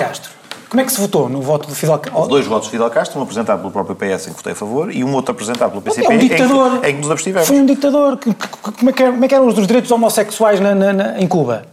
[0.75, 2.18] Como é que se votou no voto do Fidel Castro?
[2.18, 4.57] Houve dois votos de Fidel Castro, um apresentado pelo próprio PS em que votei a
[4.57, 6.85] favor e um outro apresentado pelo PCP É um em que- ditador.
[6.85, 7.47] em que nos abstivemos.
[7.47, 8.16] Foi um ditador.
[8.16, 10.93] Que- que- Como é que, era- como é que eram os direitos homossexuais na- na-
[10.93, 11.64] na- em Cuba?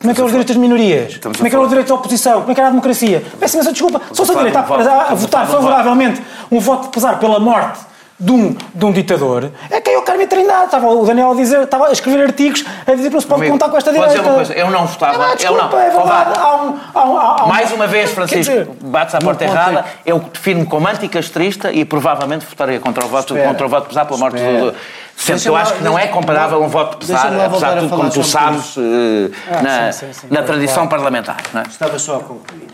[0.00, 1.12] Como é que eram os direitos das minorias?
[1.12, 2.40] Estamos Como é que eram os direitos da oposição?
[2.40, 3.22] Como é que era a democracia?
[3.38, 4.00] Peço imensa desculpa.
[4.12, 7.80] Só se de um voto- a, votar de favoravelmente um voto pesar pela morte
[8.18, 10.64] de um, de um ditador, é que é o Carmen Trindade.
[10.66, 13.42] Estava o Daniel a dizer, estava a escrever artigos a dizer que não se pode
[13.42, 14.14] Amigo, contar com esta direita.
[14.14, 15.78] dizer uma coisa, eu não votava, Ah, eu desculpa, não.
[15.80, 16.38] é verdade.
[16.38, 19.48] Há um- há um- há um- Mais uma vez, Francisco, dizer, bates à porta é
[19.48, 19.84] errada.
[20.06, 23.48] Eu defino-me como anticastrista e provavelmente votaria contra o voto, Espera.
[23.48, 24.60] contra o voto pesar pela morte Espera.
[24.60, 24.70] do.
[24.72, 24.76] do
[25.16, 28.10] Sendo que eu acho que não é comparável um voto lá apesar de tudo, como
[28.10, 30.90] tu sabes, eh, Ah, na, sim, sim, sim, na tradição claro.
[30.90, 31.36] parlamentar.
[31.54, 31.64] Não é?
[31.64, 32.68] Estava só a concluir,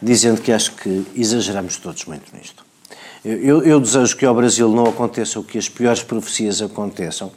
[0.00, 2.65] dizendo que acho que exageramos todos muito nisto.
[3.26, 7.32] Eu, eu- desejo que ao Brasil não aconteça o que as piores profecias aconteçam,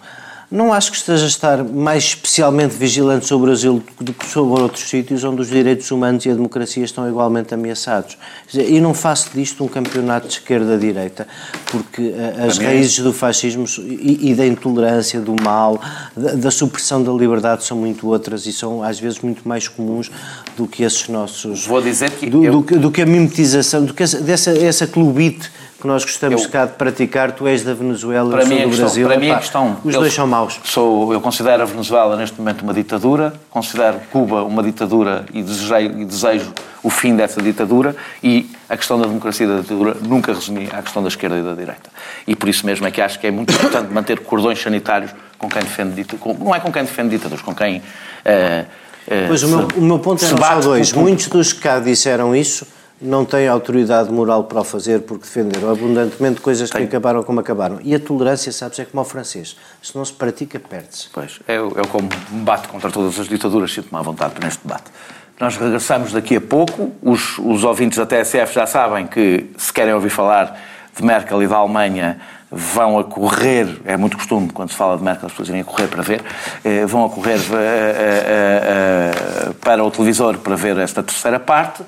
[0.51, 4.61] não acho que esteja a estar mais especialmente vigilante sobre o Brasil do que sobre
[4.61, 8.17] outros sítios onde os direitos humanos e a democracia estão igualmente ameaçados.
[8.51, 11.27] E não faço disto um campeonato de esquerda-direita,
[11.71, 15.79] porque eh, as raízes do fascismo e, da intolerância, do mal,
[16.17, 20.09] da, da, supressão da liberdade são muito outras e são às vezes muito mais comuns
[20.57, 21.67] do que esses nossos.
[21.67, 22.27] Vou dizer que.
[22.27, 22.61] Do, eu...
[22.61, 26.49] do, do que a mimetização, do que essa, dessa essa clubite que nós gostamos eu,
[26.49, 29.07] cá de praticar, tu és da Venezuela, para eu sou do questão, Brasil.
[29.07, 29.77] Para mim a questão...
[29.83, 30.59] Os dois são maus.
[30.63, 35.99] Sou, eu considero a Venezuela neste momento uma ditadura, considero Cuba uma ditadura e desejo,
[35.99, 36.53] e desejo
[36.83, 40.81] o fim dessa ditadura e a questão da democracia e da ditadura nunca resumi à
[40.81, 41.89] questão da esquerda e da direita.
[42.27, 45.47] E por isso mesmo é que acho que é muito importante manter cordões sanitários com
[45.47, 47.77] quem defende ditaduras, não é com quem defende ditaduras, com quem...
[47.77, 50.91] Uh, uh, pois se, o, meu, o meu ponto é só dois.
[50.91, 52.67] Muitos dos que cá disseram isso
[53.01, 56.81] não tem autoridade moral para o fazer porque defenderam abundantemente coisas tem.
[56.81, 57.79] que acabaram como acabaram.
[57.81, 59.55] E a tolerância, sabes, é como ao francês.
[59.81, 61.09] Se não se pratica, perde-se.
[61.13, 64.91] Pois, é, é como bate contra todas as ditaduras, sinto-me à vontade neste debate.
[65.39, 66.91] Nós regressamos daqui a pouco.
[67.01, 70.59] Os, os ouvintes da TSF já sabem que, se querem ouvir falar
[70.93, 72.19] de Merkel e da Alemanha,
[72.51, 75.63] vão a correr, é muito costume quando se fala de Merkel as pessoas irem a
[75.63, 76.21] correr para ver,
[76.63, 81.83] eh, vão a correr eh, eh, para o televisor para ver esta terceira parte,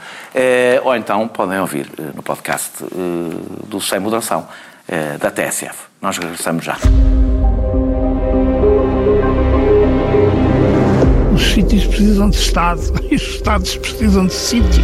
[0.83, 2.83] ou então podem ouvir no podcast
[3.67, 4.47] do Sem Moderação
[5.19, 5.75] da TSF.
[6.01, 6.77] Nós regressamos já.
[11.33, 14.83] Os sítios precisam de Estado e os Estados precisam de sítio.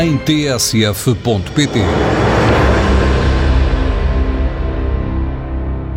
[0.00, 1.80] em tsf.pt.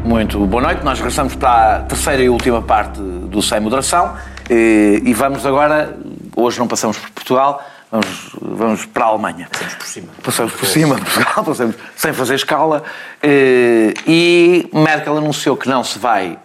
[0.03, 0.83] Muito boa noite.
[0.83, 4.15] Nós regressamos para a terceira e última parte do Sem Moderação
[4.49, 5.95] e vamos agora,
[6.35, 9.47] hoje não passamos por Portugal, vamos, vamos para a Alemanha.
[9.51, 10.07] Passamos por cima.
[10.23, 12.83] Passamos por cima de Portugal, passamos sem fazer escala.
[13.23, 16.39] E Merkel anunciou que não se vai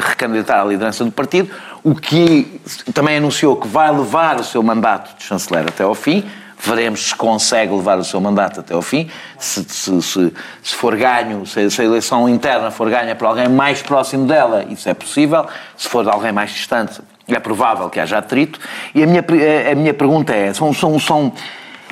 [0.00, 1.50] recandidatar à liderança do partido,
[1.84, 2.58] o que
[2.94, 6.24] também anunciou que vai levar o seu mandato de chanceler até ao fim
[6.66, 9.08] veremos se consegue levar o seu mandato até ao fim,
[9.38, 13.82] se, se, se, se for ganho, se, a eleição interna for ganha por alguém mais
[13.82, 15.46] próximo dela, isso é possível,
[15.76, 18.60] se for de alguém mais distante, é provável que haja atrito.
[18.94, 19.24] E a minha,
[19.70, 21.32] a minha pergunta é, são, são, são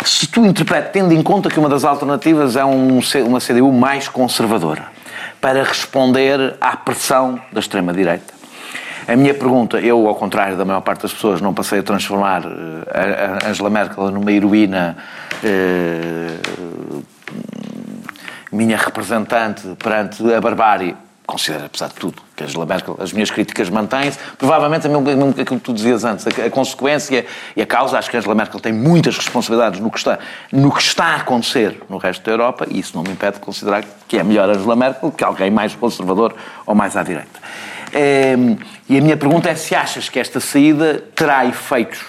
[0.05, 4.09] se tu interpretas, tendo em conta que uma das alternativas é um, uma CDU mais
[4.09, 4.87] conservadora,
[5.41, 8.34] para responder à pressão da extrema-direita,
[9.07, 12.43] a minha pergunta, eu, ao contrário da maior parte das pessoas, não passei a transformar
[12.45, 14.97] eh, a Angela Merkel numa heroína
[15.43, 16.39] eh,
[18.51, 20.97] minha representante perante a barbárie.
[21.27, 24.19] Considero, apesar de tudo, que Angela Merkel, as minhas críticas mantêm-se.
[24.37, 27.25] Provavelmente, aquilo que tu dizias antes, a, a, consequência
[27.57, 30.19] e a causa, acho que Angela Merkel tem muitas responsabilidades no que, está,
[30.53, 33.41] no que está a acontecer no resto da Europa e isso não me impede de
[33.41, 36.35] considerar que é melhor Angela Merkel que alguém mais conservador
[36.67, 37.41] ou mais à direita.
[37.95, 38.35] É,
[38.89, 42.05] e a minha pergunta é se achas que esta saída terá efeitos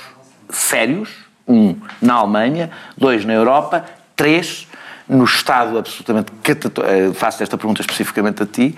[0.49, 1.09] sérios,
[1.47, 4.67] um, na Alemanha, dois, na Europa, três,
[5.07, 8.75] no estado absolutamente catastrófico, eh, faço esta pergunta especificamente a ti,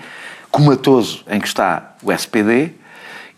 [0.50, 2.72] comatoso em que está o SPD,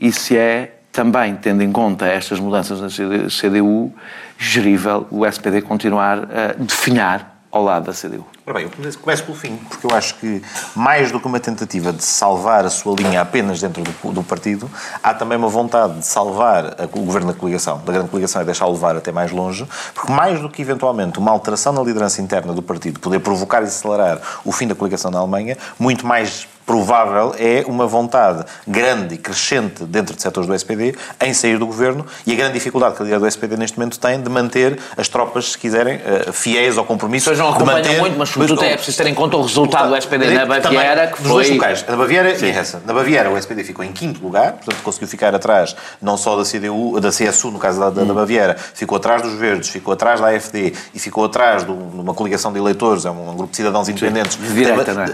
[0.00, 3.94] e se é também, tendo em conta estas mudanças na CDU,
[4.36, 8.26] gerível o SPD continuar a definhar ao lado da CDU.
[8.46, 10.42] Ora bem, eu começo pelo fim, porque eu acho que,
[10.74, 14.68] mais do que uma tentativa de salvar a sua linha apenas dentro do, do partido,
[15.02, 18.44] há também uma vontade de salvar a, o governo da coligação, da grande coligação, e
[18.46, 22.54] deixá-lo levar até mais longe, porque mais do que eventualmente uma alteração na liderança interna
[22.54, 27.34] do partido poder provocar e acelerar o fim da coligação na Alemanha, muito mais provável
[27.36, 32.06] é uma vontade grande e crescente dentro de setores do SPD em sair do governo
[32.24, 35.08] e a grande dificuldade que a líder do SPD neste momento tem de manter as
[35.08, 37.24] tropas, se quiserem, eh, fiéis ao compromisso.
[37.24, 39.96] Vocês não acompanham manter, muito, mas sobretudo é preciso ter em conta o resultado do
[39.96, 41.28] SPD na Baviera, que foi...
[41.28, 42.46] dois locais, na Baviera Sim.
[42.46, 42.82] e essa.
[42.86, 46.44] Na Baviera o SPD ficou em quinto lugar, portanto conseguiu ficar atrás não só da
[46.44, 48.14] CDU, da CSU, no caso da, da, hum.
[48.14, 52.52] Baviera, ficou atrás dos Verdes, ficou atrás da AFD e ficou atrás de uma coligação
[52.52, 54.36] de eleitores, é um, grupo de cidadãos independentes.
[54.36, 55.06] De direita, não é?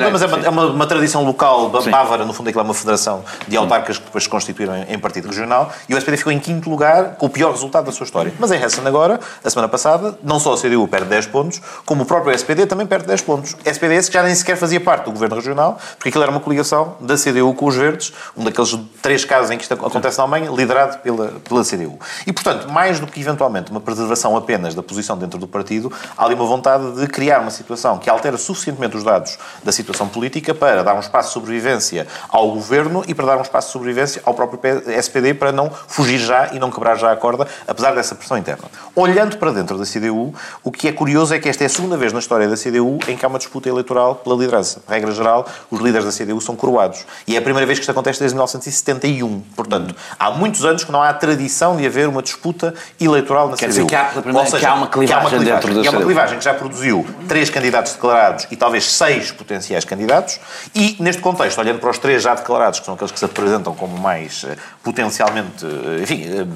[0.00, 2.74] Não, mas é uma, é uma, uma tradição local bávara, no fundo aquilo é uma
[2.74, 6.32] federação de autarcas que depois se constituíram em, em partido regional e o SPD ficou
[6.32, 8.32] em quinto lugar com o pior resultado da sua história.
[8.38, 12.02] Mas em Hessen agora, a semana passada, não só a CDU perde 10 pontos, como
[12.02, 13.56] o próprio SPD também perde 10 pontos.
[13.64, 16.40] SPD esse que já nem sequer fazia parte do governo regional, porque aquilo era uma
[16.40, 20.24] coligação da CDU com os verdes, um daqueles três casos em que isto acontece na
[20.24, 21.98] Alemanha, liderado pela, pela CDU.
[22.26, 26.24] E, portanto, mais do que eventualmente uma preservação apenas da posição dentro do partido, há
[26.24, 30.54] ali uma vontade de criar uma situação que altera suficientemente os dados da situação política
[30.54, 34.22] para dar um espaço de sobrevivência ao governo e para dar um espaço de sobrevivência
[34.24, 38.14] ao próprio SPD para não fugir já e não quebrar já a corda, apesar dessa
[38.14, 38.64] pressão interna.
[38.94, 41.96] Olhando para dentro da CDU, o que é curioso é que esta é a segunda
[41.96, 44.82] vez na história da CDU em que há uma disputa eleitoral pela liderança.
[44.86, 47.06] Regra geral, os líderes da CDU são coroados.
[47.26, 49.40] E é a primeira vez que isto acontece desde 1971.
[49.56, 53.70] Portanto, há muitos anos que não há tradição de haver uma disputa eleitoral na Quer
[53.70, 53.86] CDU.
[53.86, 55.88] Dizer que há, Ou seja, que há uma clivagem, há uma clivagem dentro da que
[55.88, 60.38] há uma clivagem que já produziu três candidatos declarados e talvez seis potenciais candidatos.
[60.74, 63.74] E, neste contexto, olhando para os três já declarados, que são aqueles que se apresentam
[63.74, 66.46] como mais eh, potencialmente, eh, enfim, eh,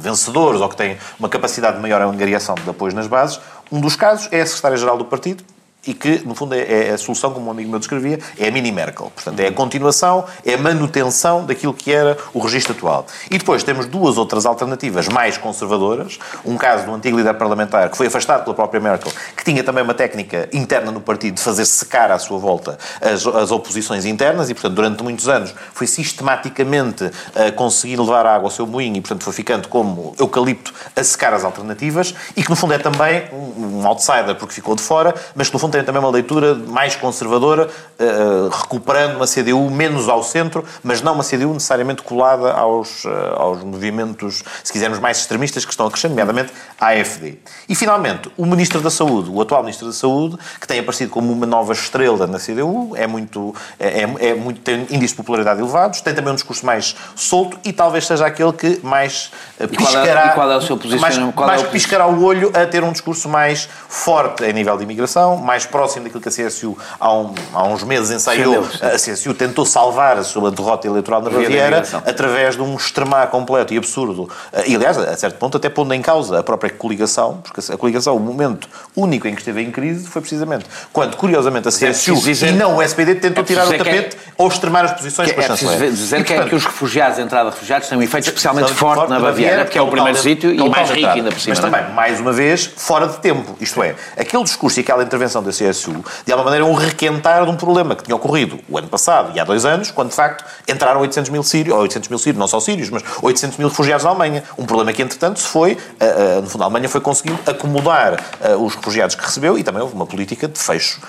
[0.00, 3.96] vencedores ou que têm uma capacidade de maior angariação de apoio nas bases, um dos
[3.96, 5.44] casos é a secretária-geral do partido,
[5.86, 8.50] e que, no fundo, é, é a solução, como um amigo meu descrevia, é a
[8.50, 9.10] mini Merkel.
[9.14, 13.06] Portanto, é a continuação, é a manutenção daquilo que era o registro atual.
[13.30, 16.18] E depois temos duas outras alternativas mais conservadoras.
[16.44, 19.82] Um caso do antigo líder parlamentar, que foi afastado pela própria Merkel, que tinha também
[19.82, 24.50] uma técnica interna no partido de fazer secar à sua volta as, as oposições internas
[24.50, 29.00] e, portanto, durante muitos anos foi sistematicamente a conseguir levar água ao seu moinho e,
[29.00, 33.24] portanto, foi ficando como eucalipto a secar as alternativas e que, no fundo, é também
[33.32, 36.94] um outsider porque ficou de fora, mas que, no fundo, tem também uma leitura mais
[36.94, 37.68] conservadora,
[37.98, 43.08] uh, recuperando uma CDU menos ao centro, mas não uma CDU necessariamente colada aos, uh,
[43.36, 47.38] aos movimentos, se quisermos, mais extremistas que estão a crescer, nomeadamente a AFD.
[47.68, 51.32] E, finalmente, o Ministro da Saúde, o atual Ministro da Saúde, que tem aparecido como
[51.32, 55.60] uma nova estrela na CDU, é muito, é, é, é muito, tem índices de popularidade
[55.60, 60.28] elevados, tem também um discurso mais solto e talvez seja aquele que mais uh, piscará...
[60.28, 61.00] Qual é, qual é o?
[61.00, 64.76] Mais, mais é o piscará o olho a ter um discurso mais forte em nível
[64.76, 68.66] de imigração, mais mais próximo daquilo que a CSU há, um, há uns meses ensaiou.
[68.80, 73.72] A CSU tentou salvar a sua derrota eleitoral na Baviera através de um extremar completo
[73.74, 74.28] e absurdo.
[74.66, 78.16] E, aliás, a certo ponto, até pondo em causa a própria coligação, porque a coligação,
[78.16, 82.48] o momento único em que esteve em crise, foi precisamente quando, curiosamente, a CSU dizer,
[82.48, 85.34] e não o SPD tentou é tirar o tapete é, ou extremar as posições que,
[85.34, 88.02] para é dizer e, que, é que os refugiados, a entrada de refugiados, têm um
[88.02, 90.90] efeito especialmente forte, forte na Baviera, Baviera, porque é o primeiro sítio e o mais
[90.90, 91.54] rico ainda por cima.
[91.54, 93.56] Mas também, mais uma vez, fora de tempo.
[93.60, 97.50] Isto é, aquele discurso e aquela intervenção da CSU, de alguma maneira, um requentar de
[97.50, 100.44] um problema que tinha ocorrido o ano passado e há dois anos, quando de facto
[100.68, 104.04] entraram 800 mil sírios, ou 800 mil sírios, não só sírios, mas 800 mil refugiados
[104.04, 104.42] na Alemanha.
[104.58, 108.14] Um problema que, entretanto, se foi, uh, uh, no fundo, a Alemanha foi conseguindo acomodar
[108.14, 111.00] uh, os refugiados que recebeu e também houve uma política de fecho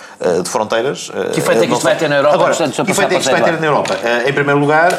[0.44, 1.12] de fronteiras.
[1.34, 2.36] que efeito é que isto vai ter na Europa?
[2.36, 3.96] Agora, que efeito é que isto vai ter na Europa?
[4.26, 4.92] em primeiro lugar,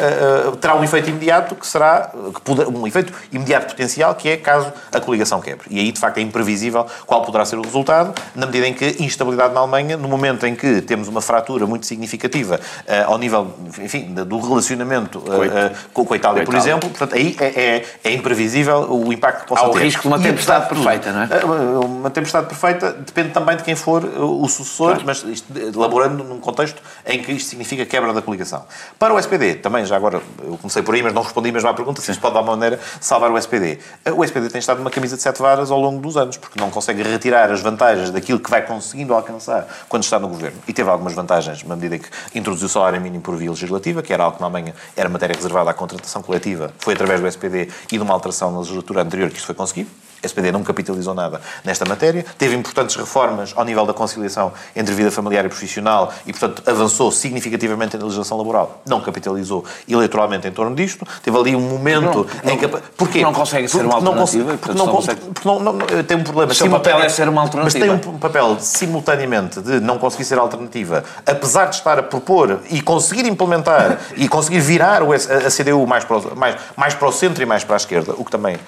[0.61, 4.73] terá um efeito imediato que será que poder, um efeito imediato potencial que é caso
[4.93, 5.67] a coligação quebre.
[5.71, 8.97] E aí, de facto, é imprevisível qual poderá ser o resultado, na medida em que
[9.01, 13.55] instabilidade na Alemanha, no momento em que temos uma fratura muito significativa uh, ao nível,
[13.83, 18.13] enfim, do relacionamento uh, com, com, a Itália, por exemplo, portanto, aí é, é, é,
[18.13, 19.77] imprevisível o impacto que possa Há ter.
[19.77, 21.85] Há o risco de uma tempestade perfeita, não é?
[21.85, 25.03] Uma tempestade perfeita depende também de quem for o sucessor, claro.
[25.07, 28.65] mas isto, elaborando num contexto em que isto significa quebra da coligação.
[28.99, 31.75] Para o SPD, também já agora, eu comecei por aí, mas não respondi mesmo à
[31.75, 33.79] pergunta, se isto pode dar uma maneira salvar o SPD.
[34.17, 36.71] O SPD tem estado numa camisa de sete varas ao longo dos anos, porque não
[36.71, 40.59] consegue retirar as vantagens daquilo que vai conseguindo alcançar quando está no governo.
[40.67, 44.13] E teve algumas vantagens, na medida que introduziu o salário mínimo por via legislativa, que
[44.13, 47.69] era algo que na Alemanha era matéria reservada à contratação coletiva, foi através do SPD
[47.91, 49.91] e de uma alteração na legislatura anterior que isso foi conseguido.
[50.23, 54.95] A SPD não capitalizou nada nesta matéria, teve importantes reformas ao nível da conciliação entre
[54.95, 60.53] vida familiar e profissional e, portanto, avançou significativamente na legislação laboral, não capitalizou eleitoralmente em
[60.53, 62.69] torno disto, teve ali um momento não, em que...
[62.97, 63.21] Porquê?
[63.23, 65.21] Não consegue ser uma alternativa, porque não, consegue...
[65.21, 66.53] porque não, não, tem um problema...
[66.53, 67.87] O seu papel é ser uma alternativa.
[67.87, 72.61] Mas tem um papel, simultaneamente, de não conseguir ser alternativa, apesar de estar a propor
[72.71, 77.13] e conseguir implementar e conseguir virar a CDU mais para, o, mais, mais para o
[77.13, 78.59] centro e mais para a esquerda, o que também eh,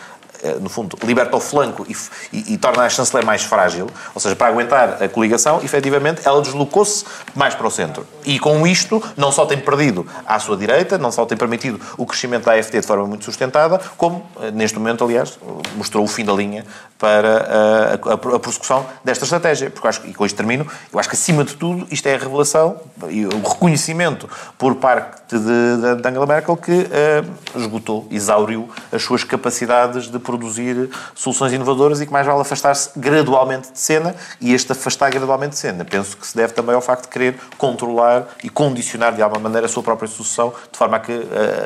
[0.61, 1.97] no fundo, liberta o flanco e,
[2.32, 6.41] e, e, torna a chanceler mais frágil, ou seja, para aguentar a coligação, efetivamente, ela
[6.41, 8.07] deslocou-se mais para o centro.
[8.24, 12.07] E com isto, não só tem perdido à sua direita, não só tem permitido o
[12.07, 15.39] crescimento da AFD de forma muito sustentada, como, eh, neste momento, aliás,
[15.76, 16.64] mostrou o fim da linha
[16.99, 19.70] para a, a, a prossecução desta estratégia.
[19.70, 22.18] Porque acho, e com isto termino, eu acho que, acima de tudo, isto é a
[22.18, 28.68] revelação e o reconhecimento por parte de, de, de Angela Merkel que uh, esgotou, exauriu
[28.93, 34.14] as suas capacidades de produzir soluções inovadoras e que mais vale afastar-se gradualmente de cena
[34.39, 35.87] e este afastar gradualmente de cena.
[35.87, 39.64] Penso que se deve também ao facto de querer controlar e condicionar de alguma maneira
[39.64, 41.12] a sua própria sucessão de forma a que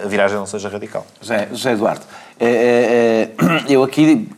[0.04, 1.04] a viragem não seja radical.
[1.20, 2.02] José, José Eduardo,
[2.38, 3.32] é, é,
[3.68, 4.28] eu aqui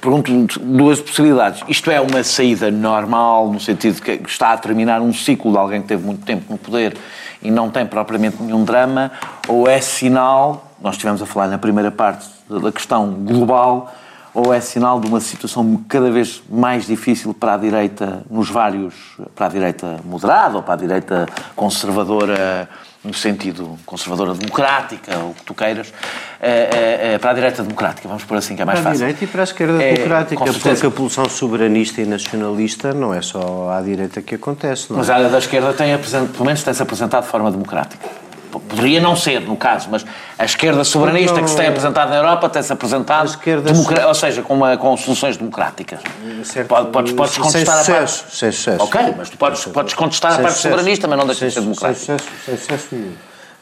[0.00, 1.62] pergunto duas possibilidades.
[1.66, 5.58] Isto é uma saída normal, no sentido de que está a terminar um ciclo de
[5.58, 6.96] alguém que teve muito tempo no poder
[7.42, 9.10] e não tem propriamente nenhum drama,
[9.48, 13.92] ou é sinal, nós estivemos a falar na primeira parte da questão global,
[14.32, 18.94] ou é sinal de uma situação cada vez mais difícil para a direita, nos vários,
[19.34, 21.26] para a direita moderada ou para a direita
[21.56, 22.68] conservadora,
[23.02, 25.92] no sentido conservadora democrática, ou o que tu queiras,
[26.40, 29.00] é, é, para a direita democrática, vamos por assim, que é mais para fácil.
[29.00, 32.94] Para a direita e para a esquerda é, democrática, porque a poluição soberanista e nacionalista
[32.94, 34.90] não é só à direita que acontece.
[34.90, 35.12] Não Mas é?
[35.12, 38.29] a área da esquerda tem, pelo menos tem-se apresentado de forma democrática.
[38.58, 40.04] Poderia não ser, no caso, mas
[40.38, 43.72] a esquerda soberanista não, que se tem apresentado na Europa tem-se apresentado, esquerda...
[44.08, 46.00] ou seja, com, uma, com soluções democráticas.
[46.44, 48.36] Certo, podes, podes contestar sem a sucesso, parte...
[48.36, 48.82] Sem sucesso.
[48.82, 50.74] Ok, mas tu podes, podes contestar sem a parte sucesso.
[50.74, 52.04] soberanista, mas não deixa de ser democrática.
[52.06, 52.96] Sem sucesso, sem sucesso.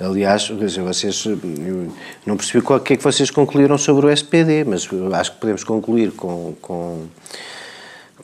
[0.00, 1.92] Aliás, quer dizer, vocês, eu
[2.24, 5.64] não percebi o que é que vocês concluíram sobre o SPD, mas acho que podemos
[5.64, 7.06] concluir com, com,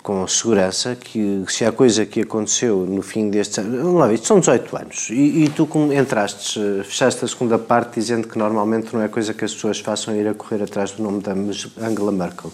[0.05, 4.38] com segurança que se há coisa que aconteceu no fim deste vamos lá, isto são
[4.38, 5.09] 18 anos.
[5.09, 9.32] E, e tu como entraste, fechaste a segunda parte dizendo que normalmente não é coisa
[9.32, 12.52] que as pessoas façam ir a correr atrás do nome da Angela Merkel.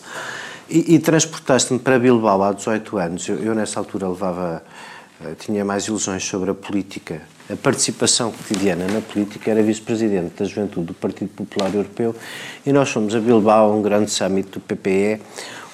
[0.68, 4.62] E, e transportaste-me para Bilbao há 18 anos, eu, eu nessa altura levava
[5.38, 7.20] tinha mais ilusões sobre a política.
[7.50, 12.14] A participação cotidiana na política, era vice-presidente da Juventude do Partido Popular Europeu
[12.64, 15.20] e nós fomos a Bilbao, a um grande summit do PPE,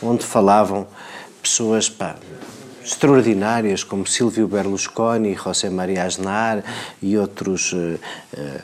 [0.02, 0.86] onde falavam
[1.46, 2.16] pessoas pá,
[2.84, 6.62] extraordinárias como Silvio Berlusconi, José Maria Aznar
[7.00, 7.98] e outros, uh,
[8.36, 8.62] uh,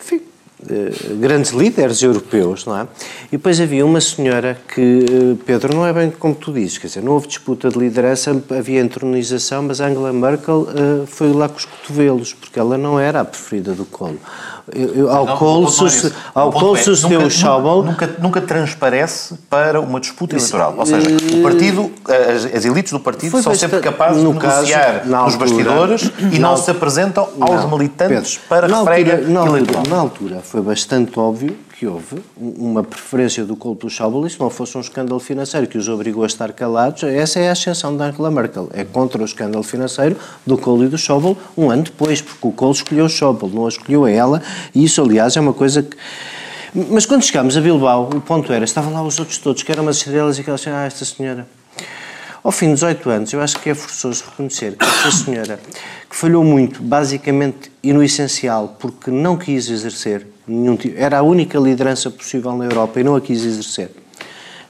[0.00, 0.22] enfim,
[0.62, 2.88] uh, grandes líderes europeus, não é?
[3.26, 7.02] E depois havia uma senhora que, Pedro, não é bem como tu dizes, quer dizer,
[7.02, 10.66] não houve disputa de liderança, havia entronização, mas Angela Merkel
[11.06, 14.20] foi lá com os cotovelos, porque ela não era a preferida do Colo.
[14.74, 17.88] Eu, eu, ao não, Colo, suce, ao Colo sucedeu o Schauble.
[17.88, 20.74] Nunca, nunca transparece para uma disputa eleitoral.
[20.76, 21.08] Ou seja,
[21.38, 26.38] o partido, as, as elites do partido são sempre capazes de negociar nos bastidores e
[26.38, 29.84] não, se apresentam aos militantes para refrega eleitoral.
[29.88, 34.48] Na altura foi bastante óbvio que houve uma preferência do Colo Schauble e se não
[34.48, 38.06] fosse um escândalo financeiro que os obrigou a estar calados, essa é a ascensão da
[38.06, 38.70] Angela Merkel.
[38.72, 40.16] É contra o escândalo financeiro
[40.46, 43.66] do Colo e do Schauble um ano depois, porque o Colo escolheu o Schauble, não
[43.66, 44.42] a escolheu a ela,
[44.74, 45.96] e isso, aliás, é uma coisa que
[46.74, 49.82] mas quando chegámos a Bilbao, o ponto era, estavam lá os outros todos, que eram
[49.82, 51.48] umas estrelas, e aquelas assim, ah, esta senhora.
[52.44, 55.58] Ao fim de 18 anos, eu acho que é forçoso reconhecer que esta senhora,
[56.08, 60.26] que falhou muito, basicamente e no essencial, porque não quis exercer
[60.76, 63.90] tipo, era a única liderança possível na Europa e não a quis exercer.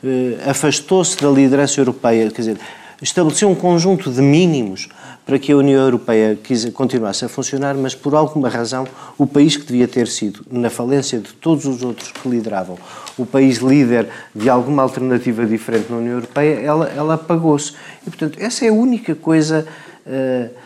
[0.02, 2.58] Uh, Afastou-se da liderança europeia, quer dizer,
[3.00, 4.88] estabeleceu um conjunto de mínimos
[5.26, 6.38] para que a União Europeia
[6.72, 8.86] continuasse a funcionar, mas por alguma razão
[9.18, 12.78] o país que devia ter sido, na falência de todos os outros que lideravam,
[13.18, 17.72] o país líder de alguma alternativa diferente na União Europeia, ela, ela apagou-se.
[18.06, 19.66] E, portanto, essa é a única coisa.
[20.06, 20.65] Uh,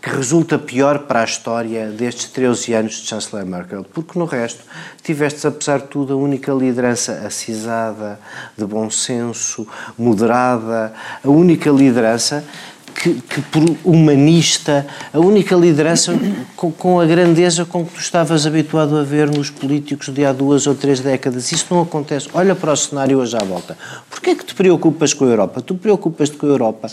[0.00, 4.64] que resulta pior para a história destes 13 anos de chanceler Merkel, porque no resto
[5.02, 8.18] tiveste, apesar de tudo, a única liderança acisada,
[8.56, 9.66] de bom senso,
[9.98, 10.92] moderada,
[11.24, 12.44] a única liderança
[12.94, 16.14] que, que, por humanista, a única liderança
[16.56, 20.32] com, com, a grandeza com que tu estavas habituado a ver nos políticos de há
[20.32, 21.50] duas ou três décadas.
[21.52, 22.28] Isso não acontece.
[22.34, 23.76] Olha para o cenário hoje à volta.
[24.10, 25.60] Porquê é que te preocupas com a Europa?
[25.60, 26.88] Tu preocupas-te com a Europa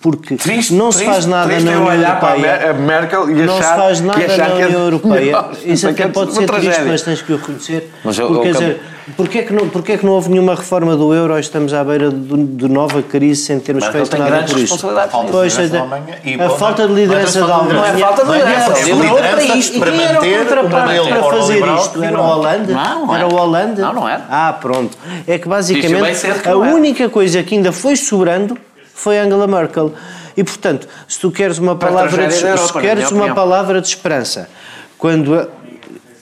[0.00, 2.58] porque triste, não se faz nada triste na União olhar Europeia.
[2.58, 5.44] Para a Merkel e não achar, se faz nada na é União Europeia.
[5.64, 6.72] Isso até é pode ser tragédia.
[6.72, 7.90] triste, mas tens que o reconhecer.
[8.04, 8.80] Mas eu- porque, eu- quer dizer,
[9.16, 11.72] porquê é, que não, porquê é que não houve nenhuma reforma do euro e estamos
[11.72, 14.88] à beira de, de nova crise sem termos Merkel feito nada por isso?
[15.30, 17.74] Pois, de é, e, a bom, falta de é liderança da Alemanha.
[17.74, 19.76] Não é falta de liderança, é liderança para isto.
[19.76, 22.02] E quem era o contraparte para fazer isto?
[22.02, 22.72] Era o que Holanda?
[22.72, 23.34] Não, não Era era.
[23.34, 23.82] o Holanda?
[23.82, 24.24] Não, não era.
[24.30, 24.96] Ah, pronto.
[25.26, 28.56] É que basicamente a única coisa que ainda foi sobrando
[28.94, 29.92] foi Angela Merkel.
[30.36, 34.48] E portanto, se tu queres uma a palavra de, se queres uma palavra de esperança,
[34.96, 35.48] quando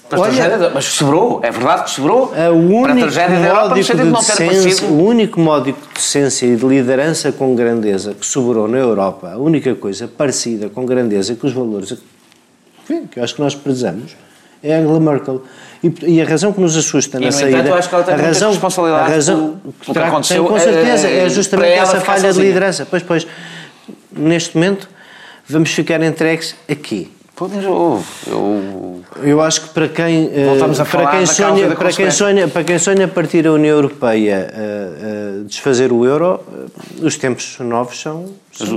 [0.09, 2.24] a- Para a Olha- tragédia, mas sobrou, é verdade que sobrou.
[2.24, 5.94] a para a único tragédia da Europa, sentido de de decência, o único módico de
[5.94, 10.84] decência e de liderança com grandeza que sobrou na Europa, a única coisa parecida com
[10.86, 11.94] grandeza que os valores
[12.86, 14.16] que eu acho que nós prezamos
[14.62, 15.42] é a Angela Merkel.
[15.84, 17.50] E, e a razão que nos assusta E, na saída.
[17.59, 20.52] entanto, eu acho que ela tem a razão, responsabilidades a razão, que terá- aconteceu, tem,
[20.52, 22.46] com certeza, eh, é justamente para essa falha de sozinha.
[22.46, 22.86] liderança.
[22.90, 23.26] Pois, pois,
[24.11, 24.88] neste momento,
[25.48, 27.12] vamos ficar entregues aqui.
[27.39, 28.03] Pô, mas eu,
[29.22, 29.41] eu...
[29.41, 32.64] Acho que para quem, eh, Voltamos a para falar quem, sonha, para, quem sonha, para
[32.64, 38.01] quem sonha partir a União Europeia eh, eh, desfazer o euro, eh, os tempos novos
[38.01, 38.34] são.
[38.61, 38.68] As,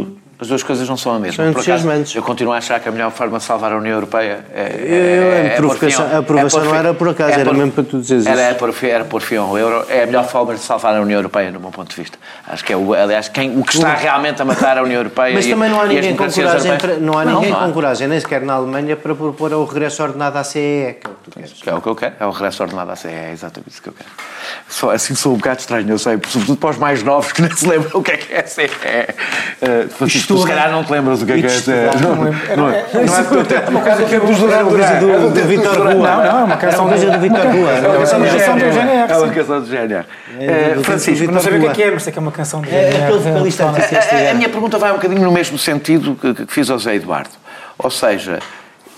[0.41, 1.43] du- as duas coisas não são a mesma.
[1.43, 2.15] São Por acaso, entusiasmantes.
[2.15, 4.61] eu continuo a achar que a melhor forma de salvar a União Europeia é.
[4.81, 7.71] Eu- é, a provocação- a provocação é pôr não era por acaso, era pôr- mesmo
[7.71, 8.65] para tu dizeres era, isso.
[8.65, 9.85] É fim- era pôr fim ao euro.
[9.89, 12.17] É a melhor forma de salvar a União Europeia, no meu ponto de vista.
[12.47, 15.33] Acho que é, o, aliás, quem, o que está realmente a matar a União Europeia.
[15.33, 18.07] Mas e- também não há ninguém com coragem, para- não há ninguém não com coragem,
[18.07, 21.23] nem sequer na Alemanha, para propor o regresso ordenado à CEE, que é o que
[21.23, 21.53] tu queres.
[21.53, 23.81] Que é o que eu quero, é o regresso ordenado à CE, é exatamente isso
[23.81, 24.09] que eu quero.
[24.67, 27.51] Só, assim sou um bocado estranho, eu sei, sobretudo para os mais novos que nem
[27.55, 28.65] se lembram o que é que é a CE.
[28.65, 29.89] Uh,
[30.36, 31.89] tu se calhar não te lembras o que é que é.
[32.01, 35.93] Não, não, é- não é porque tu uma coisa que é dos do Vitor Rua.
[35.93, 37.71] Não, não, é uma canção do Vitor Rua.
[37.71, 38.25] É uma canção do
[38.71, 39.11] GNR.
[39.11, 40.05] É uma canção do GNR.
[40.39, 42.67] É, Francisco, Não sabia o que é é, mas sei que é uma canção do
[42.67, 43.03] É GNR.
[43.03, 46.69] aquele vocalista A, a- minha pergunta vai um bocadinho no mesmo sentido que, que fiz
[46.69, 47.29] ao Zé Eduardo.
[47.77, 48.39] Ou seja,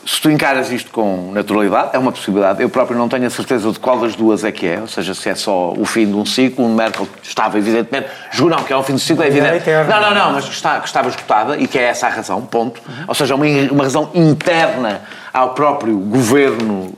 [0.05, 2.61] se tu encaras isto com naturalidade, é uma possibilidade.
[2.61, 4.79] Eu próprio não tenho a certeza de qual das duas é que é.
[4.81, 8.63] Ou seja, se é só o fim de um ciclo, Merkel estava, evidentemente, julgo não
[8.63, 9.57] que é o fim do ciclo, é evidente.
[9.57, 9.89] eterno.
[9.89, 12.41] Não, não, não, mas que, está, que estava esgotada e que é essa a razão,
[12.41, 12.81] ponto.
[13.07, 15.01] Ou seja, uma, uma razão interna
[15.33, 16.93] ao próprio governo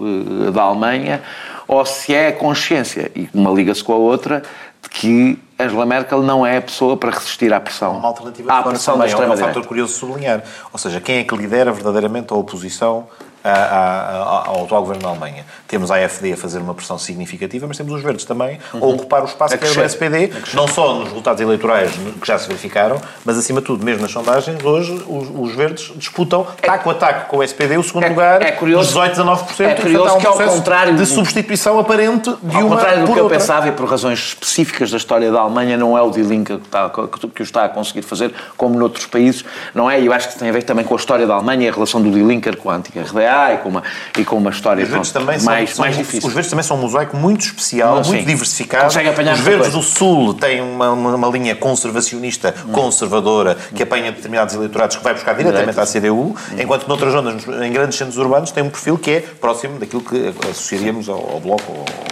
[0.47, 1.21] eh, da Alemanha,
[1.67, 4.43] ou se é a consciência, e uma liga-se com a outra,
[4.81, 7.97] de que Angela Merkel não é a pessoa para resistir à pressão.
[7.97, 9.53] Uma alternativa à pressão da também, é um extrema-direita.
[9.53, 10.43] fator curioso sublinhar.
[10.73, 13.07] Ou seja, quem é que lidera verdadeiramente a oposição
[13.49, 15.45] ao atual governo da Alemanha?
[15.67, 19.21] Temos a AfD a fazer uma pressão significativa, mas temos os verdes também a ocupar
[19.23, 19.81] o espaço que era do.
[19.83, 21.91] SPD, não só nos resultados eleitorais
[22.21, 25.91] que já se verificaram, mas acima de tudo, mesmo nas sondagens, hoje os, os verdes
[25.95, 29.21] disputam taco a taco com o SPD o segundo É- lugar, é curioso- dos 18
[29.21, 29.61] a 19%.
[29.61, 33.05] é portanto, curioso há um que ao contrário de substituição aparente de Ao uma contrário
[33.05, 36.09] do que eu pensava, e por razões específicas da história da Alemanha, não é o
[36.09, 39.43] Die Linke que, está, que, que o está a conseguir fazer, como noutros países,
[39.73, 39.99] não é?
[39.99, 41.71] E eu acho que tem a ver também com a história da Alemanha e a
[41.73, 43.83] relação do Die Linke com a antiga RDA e com uma,
[44.17, 46.27] e com uma história Os verdes pronto, também são, mais, são- mais difícil.
[46.27, 48.11] Os verdes também são um mosaico muito especial, Não, sim.
[48.13, 48.85] muito diversificado.
[48.85, 49.77] Consegue apanhar os verdes coisa.
[49.77, 55.13] do Sul têm uma, uma, uma linha conservacionista, conservadora, que apanha determinados eleitorados que vai
[55.13, 58.97] buscar diretamente à CDU, enquanto que noutras zonas, em grandes centros urbanos, tem um perfil
[58.97, 61.63] que é próximo daquilo que associaríamos ao, ao Bloco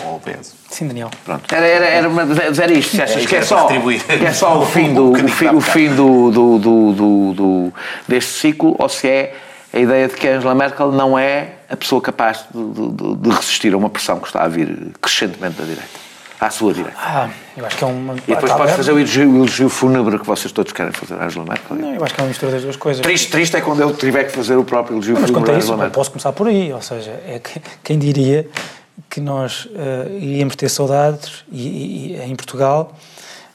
[0.06, 0.54] ou ao PS.
[0.70, 1.10] Sim, Daniel.
[1.24, 1.54] Pronto.
[1.54, 4.60] Era, era, era, uma, era isto, se achas É, que é só, que é só
[4.60, 7.74] o fim, do, o fim, o fim do, do, do, do, do-
[8.08, 9.36] deste ciclo ou se é
[9.74, 13.74] a ideia de que Angela Merkel não é a pessoa capaz de, de- de resistir
[13.74, 15.90] a uma pressão que está a vir crescentemente da direita,
[16.40, 16.98] à sua direita.
[17.00, 18.14] Ah, eu acho que é uma.
[18.14, 18.78] E depois tá podes bem.
[18.78, 21.76] fazer o elogio, elogio fúnebre que vocês todos querem fazer à Angela Merkel.
[21.78, 23.02] Não, eu acho que é uma mistura das duas coisas.
[23.02, 25.74] Triste, triste é quando ele tiver que fazer o próprio elogio Mas fúnebre à Angela
[25.74, 25.94] eu Merkel.
[25.94, 26.72] posso começar por aí.
[26.72, 28.48] Ou seja, é que, quem diria
[29.10, 32.94] que nós eh, iríamos ter saudades, e, e- em Portugal,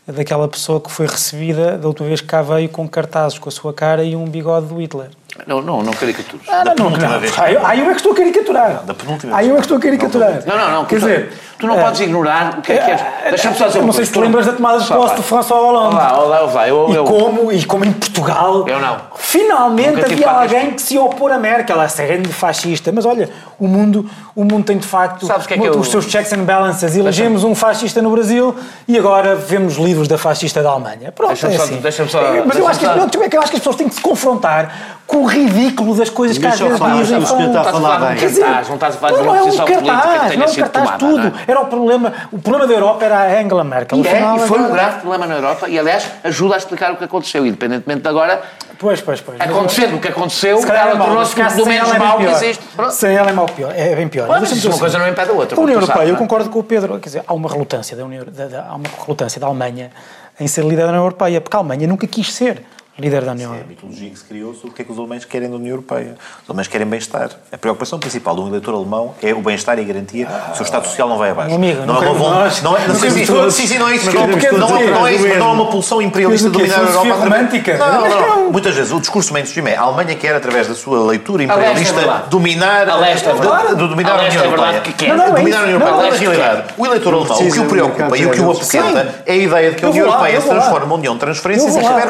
[0.06, 3.52] daquela pessoa que foi recebida da última vez que cá veio com cartazes com a
[3.52, 5.10] sua cara e um bigode do Hitler.
[5.46, 6.46] Não, não, não caricaturas.
[6.48, 7.20] Ah, não, não, não.
[7.20, 7.32] vez.
[7.38, 8.82] Ah, eu, ah, eu é que estou a caricaturar.
[8.84, 9.48] Da penúltima Ah, vez.
[9.48, 10.42] eu é que estou a caricaturar.
[10.46, 10.84] Não, não, não.
[10.84, 13.26] Quer dizer, tu não eh, podes ignorar o que é que é.
[13.30, 15.94] Deixa-me só dizer não sei se te lembras da tomada de posse de François Hollande.
[15.94, 16.68] Olá, olá, olá.
[16.68, 18.96] Eu, E eu, como, e como em Portugal, Eu não.
[19.16, 22.90] finalmente havia alguém que se opor a Merkel, essa grande fascista.
[22.92, 25.84] Mas olha, o mundo, o mundo tem de facto Sabes que é que os eu-
[25.84, 26.96] seus checks and balances.
[26.96, 28.54] Elegemos um fascista no Brasil
[28.86, 31.12] e agora vemos livros da fascista da Alemanha.
[31.12, 31.80] Pronto, é só- assim.
[31.80, 33.88] É, Mas eu acho, que, só- não, é que eu acho que as pessoas têm
[33.88, 37.18] que se confrontar com ridículo das coisas que às vezes dizem.
[37.18, 38.16] o senhor está a Estás a falar de um bem.
[38.16, 39.84] Quer dizer, cartaz, não estás a falar de não, uma não é um posição política
[39.84, 40.98] que cartaz, tenha não é um sido cartaz tomada.
[40.98, 41.18] tudo.
[41.18, 41.44] não é?
[41.46, 43.98] Era o problema, o problema da Europa era a Angela Merkel.
[43.98, 47.04] E, é, foi um grave problema na Europa e, aliás, ajuda a explicar o que
[47.04, 47.46] aconteceu.
[47.46, 48.42] Independentemente de agora,
[48.78, 49.40] Pois, pois, pois.
[49.40, 52.64] Acontecendo o que aconteceu, é ela tornou-se do sem menos é mal que existe.
[52.92, 54.28] Sem ela é, mau pior, é bem pior.
[54.28, 56.18] Mas uma coisa não impede a outra, A União Europeia, eu não é?
[56.18, 56.96] concordo com o Pedro.
[57.00, 58.24] Quer dizer, há uma relutância da União,
[58.68, 59.90] há uma relutância da Alemanha
[60.38, 62.62] em ser líder da União Europeia, porque a Alemanha nunca quis ser
[62.98, 63.76] líder da União É a Europeia.
[63.76, 66.16] mitologia que se criou sobre o que é que os alemães querem da União Europeia.
[66.42, 67.30] Os alemães querem bem-estar.
[67.52, 70.64] A preocupação principal do eleitor alemão é o bem-estar e a garantia que o seu
[70.64, 71.54] Estado social não vai abaixo.
[71.54, 73.54] Amigo, não, é uma- nós- não, é, não, nunca sim, todos.
[73.54, 74.52] sim, sim, não é isso, não, é não, dizer?
[74.90, 77.14] não é isso, não é uma pulsão imperialista dominar a Europa.
[77.14, 77.76] Romântica?
[77.78, 78.36] Não, não, Não.
[78.44, 78.50] não.
[78.52, 82.24] Muitas vezes o discurso mainstream é a Alemanha quer, através da sua leitura é imperialista,
[82.28, 84.80] dominar, A é União é Europeia.
[84.80, 85.08] que quer.
[85.10, 85.62] Não, não, é dominar a.
[85.64, 86.10] União Não, Europeia.
[86.12, 89.32] na realidade, o eleitor alemão, o que o preocupa e o que o apresenta é
[89.32, 91.80] a ideia de que a União Europeia eu se transforma numa união de transferências e
[91.80, 92.00] vou lá.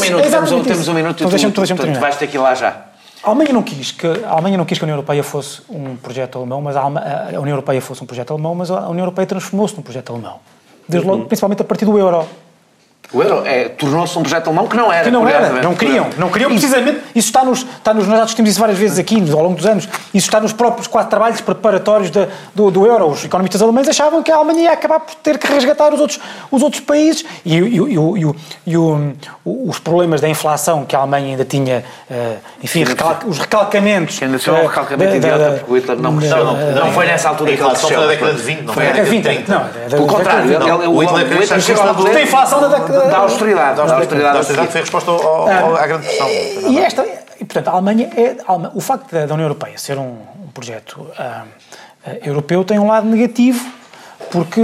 [0.00, 2.26] Um minuto, temos um, temos um minuto e Então deixa-me- tu, tu, tu vais ter
[2.26, 2.86] que ir lá já.
[3.22, 5.94] A Alemanha não quis que a Alemanha não quis que a União Europeia fosse um
[5.96, 6.84] projeto alemão, mas a, a
[7.40, 10.36] União Europeia fosse um projeto alemão, mas a União Europeia transformou-se num projeto alemão.
[10.88, 12.24] Desde logo, principalmente a partir do euro.
[13.12, 15.04] O euro é, tornou-se um projeto alemão que não era.
[15.04, 17.00] Que não era, não queriam, não queriam precisamente.
[17.14, 19.66] Isso está nos, está nos, nós já discutimos isso várias vezes aqui ao longo dos
[19.66, 19.86] anos.
[20.14, 23.08] Isso está nos próprios quatro trabalhos preparatórios da- do, do euro.
[23.08, 26.20] Os economistas alemães achavam que a Alemanha ia acabar por ter que resgatar os outros,
[26.52, 28.34] os outros países e, e- e- e-
[28.66, 28.76] e- e
[29.44, 34.18] os problemas da inflação que a Alemanha ainda tinha, eh, enfim, recal- os recalcamentos.
[34.18, 36.44] Que ainda são um eh, recalcamento da- idiota, da- porque o Hitler não da- cresceu.
[36.44, 37.88] Não, não foi nessa altura que ele cresceu.
[37.88, 39.52] foi na década de 20, não foi na década de 20, 30.
[39.52, 40.50] não, é da- Pelo contrário,
[40.90, 41.76] O Hitler cresceu
[42.12, 43.76] Tem inflação da- da- da austeridade.
[43.76, 44.34] Da austeridade.
[44.36, 46.28] A austeridade foi resposta ao- ao- à grande pressão.
[46.28, 47.04] E esta,
[47.40, 50.48] e, portanto, a Alemanha é a o facto da, da União Europeia ser um, um
[50.52, 51.44] projeto ah,
[52.06, 53.64] ah, europeu tem um lado negativo
[54.30, 54.62] porque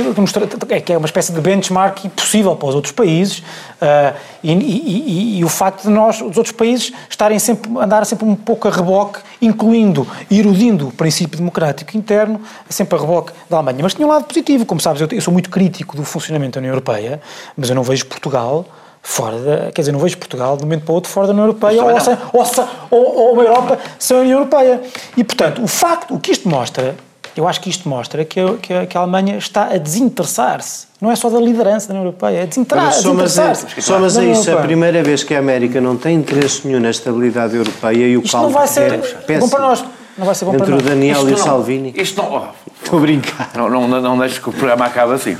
[0.70, 3.42] é que é uma espécie de benchmark impossível para os outros países
[3.80, 8.04] ah, e, e- e- e o facto de nós, os outros países, estarem sempre, andar
[8.06, 13.56] sempre um pouco a reboque, incluindo, erudindo o princípio democrático interno, sempre a reboque da
[13.56, 13.78] Alemanha.
[13.82, 16.58] Mas tinha um lado positivo, como sabes, eu, eu sou muito crítico do funcionamento da
[16.60, 17.20] União Europeia,
[17.56, 18.64] mas eu não vejo Portugal
[19.02, 21.32] fora da, quer dizer, não vejo Portugal de um momento para o outro fora da
[21.32, 21.88] União Europeia ou,
[22.32, 22.44] ou,
[22.90, 24.82] ou- ou uma Europa sem a União Europeia.
[25.16, 26.96] E, portanto, o facto, o que isto mostra,
[27.40, 30.86] eu acho que isto mostra que a, que a- que a Alemanha está a desinteressar-se.
[31.00, 33.50] Não é só da liderança da União Europeia, é a Olha, a só mas é,
[33.50, 34.20] desinteressar-se.
[34.20, 38.06] é isso, a primeira vez que a América não tem interesse nenhum na estabilidade europeia
[38.08, 38.92] e o Isto caldo não vai ser
[39.28, 39.84] é bom para nós.
[40.16, 40.82] Não vai ser bom para Entre nós.
[40.82, 41.94] o Daniel Isto e o não- Salvini.
[41.96, 42.32] Isto não.
[42.36, 43.50] oh, Estou a brincar.
[43.54, 45.36] Não, não, não deixes que o programa acabe assim.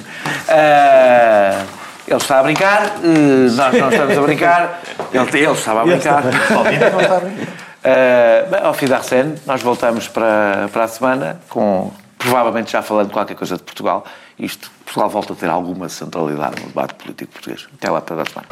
[0.48, 1.62] Ah,
[2.06, 4.80] ele está a brincar, eh, nós não estamos a brincar,
[5.12, 6.22] ele, ele estava a brincar.
[6.26, 7.65] Ah,
[8.50, 13.12] bem, ao fim da Arsene, nós voltamos para, para a semana, com provavelmente já falando
[13.12, 14.04] qualquer coisa de Portugal.
[14.38, 17.66] Isto, Portugal volta a ter alguma centralidade no debate político português.
[17.74, 18.48] Até lá, para a semana.